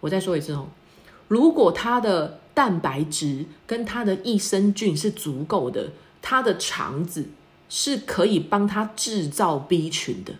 [0.00, 0.68] 我再说一次哦，
[1.28, 5.90] 如果他的蛋白质跟他的益生菌是足够的。
[6.28, 7.28] 他的肠子
[7.68, 10.34] 是可以帮他制造 B 群的，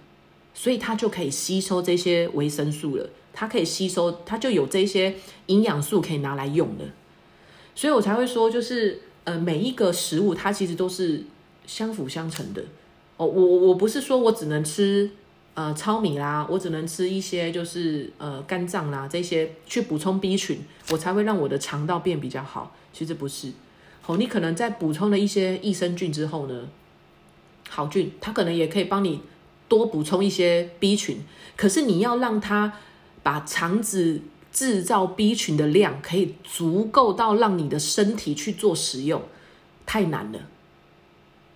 [0.57, 3.09] 所以它就可以吸收这些维生素了。
[3.35, 5.15] 它可以吸收，它就有这些
[5.47, 6.87] 营养素可以拿来用的。
[7.75, 11.23] 所以我才会说，就是呃，每一个食物它其实都是
[11.67, 12.63] 相辅相成的。
[13.19, 15.11] 哦，我我不是说我只能吃
[15.53, 22.75] 呃糙米啦，我只能吃一些就是呃肝脏啦这些去补充 B 群，我才会让我的肠道变比较好。
[22.95, 23.53] 其实不是。
[24.07, 26.69] 哦，你可能在补充了一些益生菌之后呢，
[27.69, 29.21] 好菌它可能也可以帮你
[29.69, 31.25] 多补充一些 B 群，
[31.57, 32.73] 可是你要让它
[33.23, 34.21] 把肠子
[34.53, 39.23] 制造 B 群的量可以足够到让你的身体去做使用，
[39.85, 40.41] 太难了，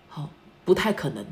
[0.09, 0.29] 好，
[0.65, 1.25] 不太可能，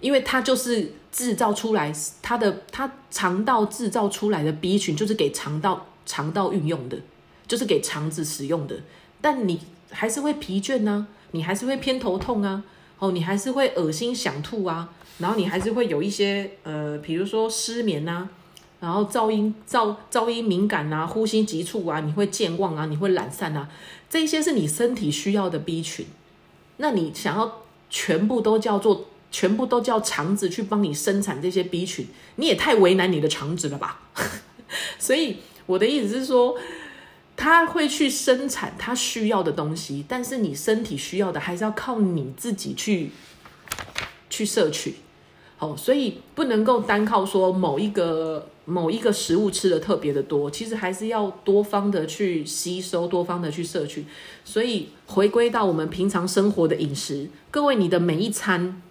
[0.00, 6.98] 因为它就是制造出来它的它肠道制造出来的 B 群就是给肠道肠道运用的，
[7.46, 8.76] 就是给肠子使用的，
[9.20, 9.60] 但你。
[9.88, 12.64] 还是会疲倦呢，你还是会偏头痛啊，
[12.98, 18.28] 哦，你还是会恶心想吐啊，然后你还是会有一些呃，比如说失眠呐，
[18.80, 23.68] 然后噪音噪噪音敏感啊，呼吸急促啊，你会健忘啊，你会懒散啊，
[24.08, 26.06] 这些是你身体需要的 B 群，
[26.78, 32.06] 那你想要全部都叫做全部都叫肠子去帮你生产这些 B 群，
[32.36, 34.00] 你也太为难你的肠子了吧？
[34.98, 36.56] 所以我的意思是说。
[37.38, 43.10] 他会去生产他需要的东西，但是你身体需要的还是要靠你自己去
[44.30, 44.94] 去摄取。
[45.56, 54.04] 好，所以不能够单靠说某一个某一个食物吃的特别的多，其实还是要多方的去吸收，多方的去摄取。
[54.44, 58.82] 所以回归到我们平常生活的饮食，各位，你的每一餐，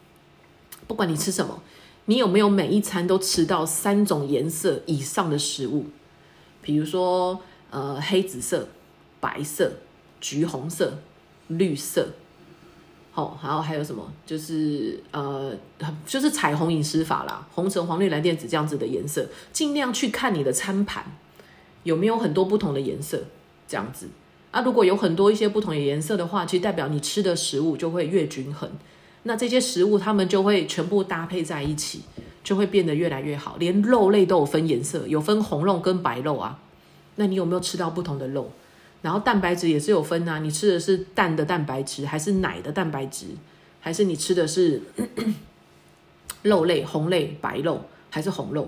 [0.88, 1.62] 不管你吃什么，
[2.06, 5.86] 你有没有每一餐都吃到三种颜色以上的食物？
[6.62, 7.42] 比如说。
[7.72, 8.70] 呃，黑紫色、
[9.20, 9.70] 白色、
[10.22, 11.00] 橘红色、
[11.48, 12.08] 绿色，
[13.16, 14.12] 好，然后还有什么？
[14.26, 15.54] 就是呃，
[16.06, 21.16] 就是彩虹饮食法啦，红橙黄绿蓝靛紫这样子的颜色，尽量去看你的餐盘
[21.84, 23.24] 有没有很多不同的颜色，
[23.70, 24.10] 这样子
[24.52, 24.60] 啊。
[24.64, 28.70] 如果有很多一些不同的颜色的话，其实代表你吃的食物就会越均衡，
[29.24, 32.02] 那这些食物它们就会全部搭配在一起，
[32.44, 33.56] 就会变得越来越好。
[33.58, 36.60] 连肉类都有分颜色，有分红肉跟白肉啊。
[37.16, 38.52] 那你有没有吃到不同的肉？
[39.06, 43.28] 然后蛋白质也是有分啊，你吃的是蛋的蛋白质，还是奶的蛋白质，
[43.80, 44.82] 还是你吃的是
[46.42, 48.68] 肉类、红类、白肉，还是红肉？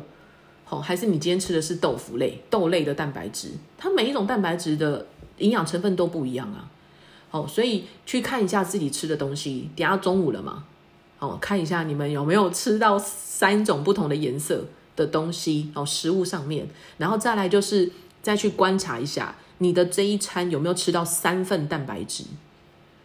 [0.64, 3.50] 好，还是你今天吃的是豆腐类、豆类的蛋白质？
[3.80, 5.08] 它每一种蛋白质的
[5.40, 6.70] 营养成分都不一样啊。
[7.32, 9.72] 好，所以去看一下自己吃的东西。
[9.76, 10.66] 等下中午了嘛？
[11.18, 14.66] 好，看一下你们有没有吃到三种不同的颜色
[14.96, 16.68] 的东西哦，食物上面，
[17.00, 17.92] 然后再来就是。
[18.20, 22.24] 再去观察一下你的这一餐有没有吃到三份蛋白质？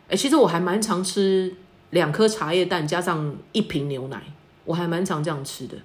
[0.08, 1.54] 哎，其实我还蛮常吃
[1.90, 4.22] 两颗茶叶蛋加上一瓶牛奶，
[4.64, 5.76] 我还蛮常这样吃的。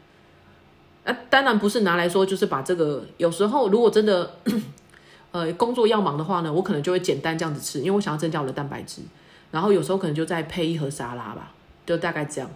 [1.05, 4.37] 啊，当然不是拿来说，就是把这个有时候如果真的
[5.31, 9.01] 呃工作要忙的话呢，我可能就会简单这样子吃，因为我想要增加我的蛋白质。
[9.49, 11.53] 然后有时候可能就再配一盒沙拉吧，
[11.85, 12.49] 就大概这样。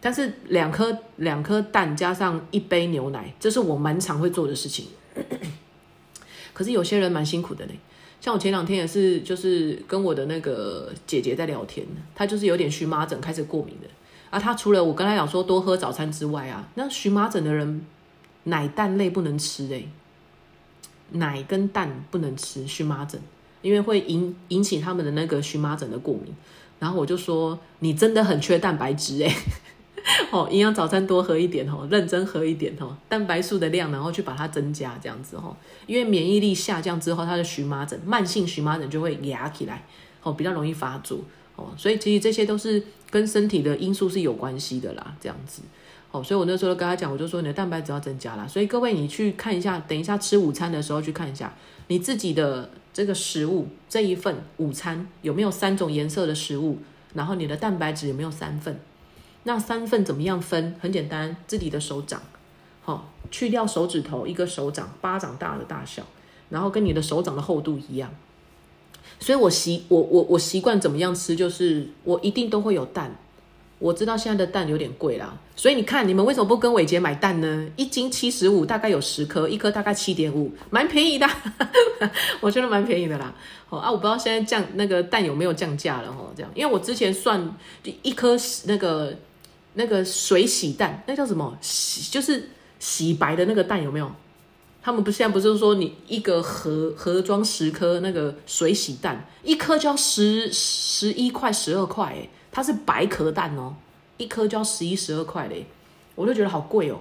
[0.00, 4.86] 但是两颗两颗蛋加上一杯牛奶，这是我蛮常会做的事情。
[6.58, 7.72] 可是有些人蛮辛苦的呢，
[8.20, 11.86] 像我前两天也是，就是跟我的那个姐姐在聊天，
[12.16, 13.86] 她就是有点荨麻疹，开始过敏的。
[14.28, 17.86] 啊，她除了我跟她讲说多喝早餐之外啊，那荨麻疹的人
[18.42, 19.88] 奶蛋类不能吃诶，
[21.12, 23.20] 奶跟蛋不能吃，荨麻疹。
[23.62, 26.34] 因为会引引起他们的那个荨麻疹的过敏。
[26.80, 29.32] 然后我就说，你真的很缺蛋白质诶。
[30.32, 35.54] 哦，营养早餐多喝一点哦，认真喝一点哦，蛋白素的量，然后去把它增加这样子哦。
[35.86, 39.84] 因为免疫力下降之后，它的荨麻疹、慢性荨麻疹就会压起来
[40.22, 41.20] 哦，比较容易发作
[41.56, 41.72] 哦。
[41.76, 45.62] 所以其实这些都是跟身体的因素是有关系的啦，这样子
[46.10, 46.22] 哦。
[46.22, 48.46] 所以我那时候跟他讲，我就说你的蛋白质要增加啦。
[48.46, 51.54] 所以各位你去看一下，等一下吃午餐的时候去看一下
[51.88, 56.78] 你自己的这个食物这一份午餐有没有三种颜色的食物，
[57.14, 58.80] 然后你的蛋白质有没有三份。
[59.48, 60.76] 那三份怎么样分？
[60.78, 62.20] 很简单，自己的手掌，
[62.82, 66.02] 好，去掉手指头，一个手掌巴掌大的大小，
[66.50, 68.10] 然后跟你的手掌的厚度一样。
[69.18, 73.16] 所以我习我我我习惯怎么样吃，就是我一定都会有蛋。
[73.78, 77.70] 我知道现在的蛋有点贵啦，所以你看你们为什么不跟伟杰买蛋呢？
[77.76, 81.26] 一斤七十五，大概有十颗，一颗大概七点五，蛮便宜的，
[82.42, 83.32] 我觉得蛮便宜的啦。
[83.70, 87.56] 哦啊，我不知道现在降那个蛋有没有降价了哦，这样，因为我之前算
[88.02, 88.36] 一颗
[88.66, 89.16] 那个。
[89.78, 91.56] 那个水洗蛋，那叫什么？
[91.60, 92.50] 洗就是
[92.80, 94.10] 洗白的那个蛋有没有？
[94.82, 103.76] 他们不现在不是说你一个盒盒装十颗那个水洗蛋，一颗就要十十一块十二块哎，它是白壳蛋哦，
[104.16, 105.66] 一颗就要十一十二块嘞，
[106.16, 106.98] 我就觉得好贵哦。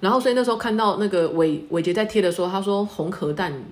[0.00, 3.62] 然后所以那时候看到那个伟伟杰在贴的时候，他说红壳蛋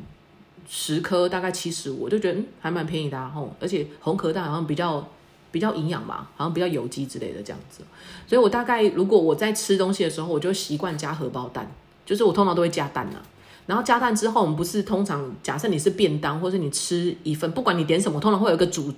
[0.68, 5.04] 十颗大概七十五，我就觉得嗯还蛮便宜的啊吼，而且红壳蛋好像比较。
[5.50, 7.82] 比较营养嘛，好像比较有机之类的这样子，
[8.26, 11.70] 所以我大概如果我在吃东西的时候，我就习惯加荷包蛋，
[12.06, 13.20] 就是我通常都会加蛋呐。
[13.66, 18.92] 然后加蛋之后，我们不是通常假设你是便当，或者你吃一份，不管你点什么，通常会有一个主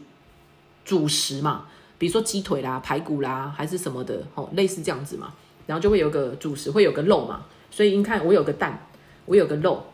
[0.84, 1.66] 主食嘛，
[1.98, 5.32] 比如说鸡腿啦、排骨啦，还是什么的，哦，类似这样子嘛。
[5.66, 7.44] 然后就会有个主食，会有个肉嘛。
[7.70, 8.86] 所以你看，我有个蛋，
[9.26, 9.84] 我有个肉，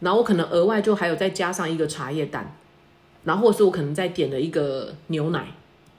[0.00, 2.56] 然后我可能额外就还有再加上一个茶叶蛋，
[3.24, 5.46] 然后或是我可能再点了一个牛奶。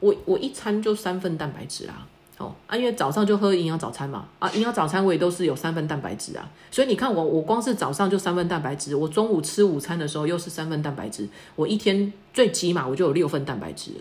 [0.03, 2.05] 我我一餐就三份蛋白质啊，
[2.37, 13.91] 哦啊，因为早上就喝营养早餐嘛，啊，营养早餐我也都是有三份蛋白质啊，所以你看我我光是早上就三份蛋白质，我中午吃午餐的时候又是三份蛋白质，我一天最起码我就有六份蛋白质。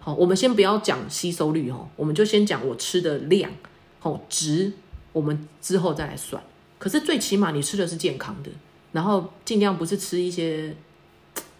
[0.00, 3.50] 好，我们先不要讲吸收率哦，我们就先讲我吃的量，
[4.00, 4.72] 哦值，
[5.12, 6.42] 我们之后再来算。
[6.78, 8.50] 可是最起码你吃的是健康的，
[8.92, 10.74] 然后尽量不是吃一些，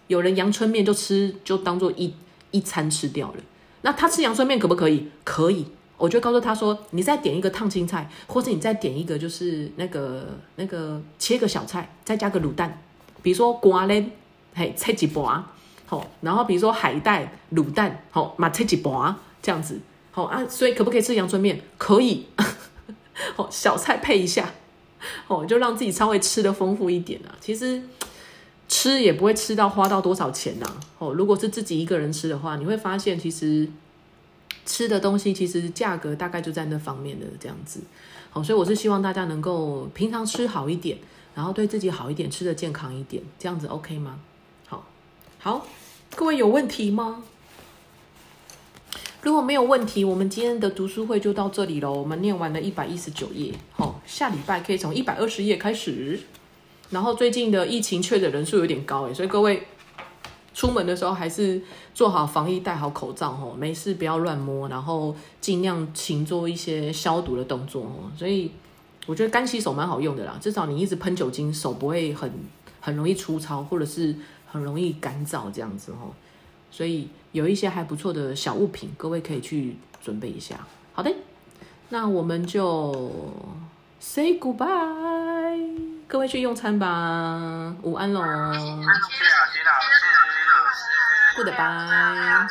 [0.07, 2.15] 有人阳春面就吃就当做一
[2.51, 3.43] 一餐吃掉了。
[3.83, 5.09] 那他吃阳春面可不可以？
[5.25, 5.67] 可以，
[5.97, 12.83] 我就告诉他说，你再点一个烫青菜，或者你再点一个就是那个那个切个小菜，再加个卤蛋，
[13.23, 14.11] 比如说瓜嘞，
[14.55, 15.45] 嘿，切几盘，
[15.87, 21.61] 好，然后比如说海带卤蛋，好，嘛切几盘这样子，好啊，所以可不可以吃阳春面？
[21.77, 22.27] 可以，
[23.37, 24.53] 好，小菜配一下，
[25.29, 27.35] 哦，就让自己稍微吃的丰富一点啊。
[27.41, 27.83] 其实。
[28.69, 30.67] 吃也不会吃到花到多少钱呐，
[30.99, 33.67] 哦，如果是自己一个人吃的话，你会发现其实
[34.67, 37.81] 吃的东西其实价格大概就在那方面的这样子，
[38.31, 40.99] 好，所以我是希望大家能够平常吃好一点，
[41.35, 44.21] 然后对自己好一点，吃的健康一点，这样子 OK 吗？
[44.67, 44.87] 好，
[45.39, 45.67] 好，
[46.15, 47.23] 各位有问题吗？
[49.23, 51.93] 如果没有问题，我们今天的读书会就到这里喽。
[51.93, 56.21] 我们念完了一百一十九页，好，下礼拜可以从一百二十页开始。
[56.91, 59.63] 然后最近的疫情确诊人数有点高诶，所以各位
[60.55, 61.61] 出门的时候还是
[61.95, 68.11] 做好防疫，戴好口罩哦，没事不要乱摸，然后尽量勤做一些消毒的动作哦。
[68.17, 68.51] 所以
[69.07, 72.33] 我觉得干洗手蛮好用的啦，至少你一直喷酒精，手不会很
[72.81, 74.15] 很容易粗糙，或者是
[74.47, 76.11] 很容易干燥这样子哦。
[76.71, 80.67] 所以有一些还不错的小物品，各位可以去准备一下。
[80.93, 81.15] 好的，
[81.91, 83.13] 那我们就
[84.01, 85.98] say goodbye。
[86.09, 88.23] 各位去用餐吧，午安喽。
[88.23, 89.25] 谢谢
[91.45, 92.47] 老师，Goodbye。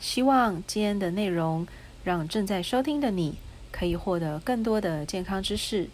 [0.00, 1.64] 希望今天的内容
[2.02, 3.38] 让正在收听的你
[3.70, 5.88] 可以获得更多的健康知识。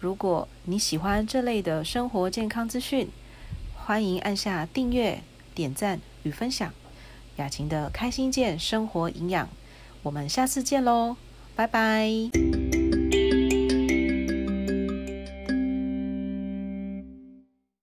[0.00, 3.10] 如果你喜欢这类的生活健康资讯，
[3.74, 5.22] 欢迎按下订阅、
[5.54, 6.70] 点赞与分享。
[7.36, 9.48] 雅琴的开心健生活营养，
[10.02, 11.16] 我们下次见喽，
[11.56, 12.10] 拜拜。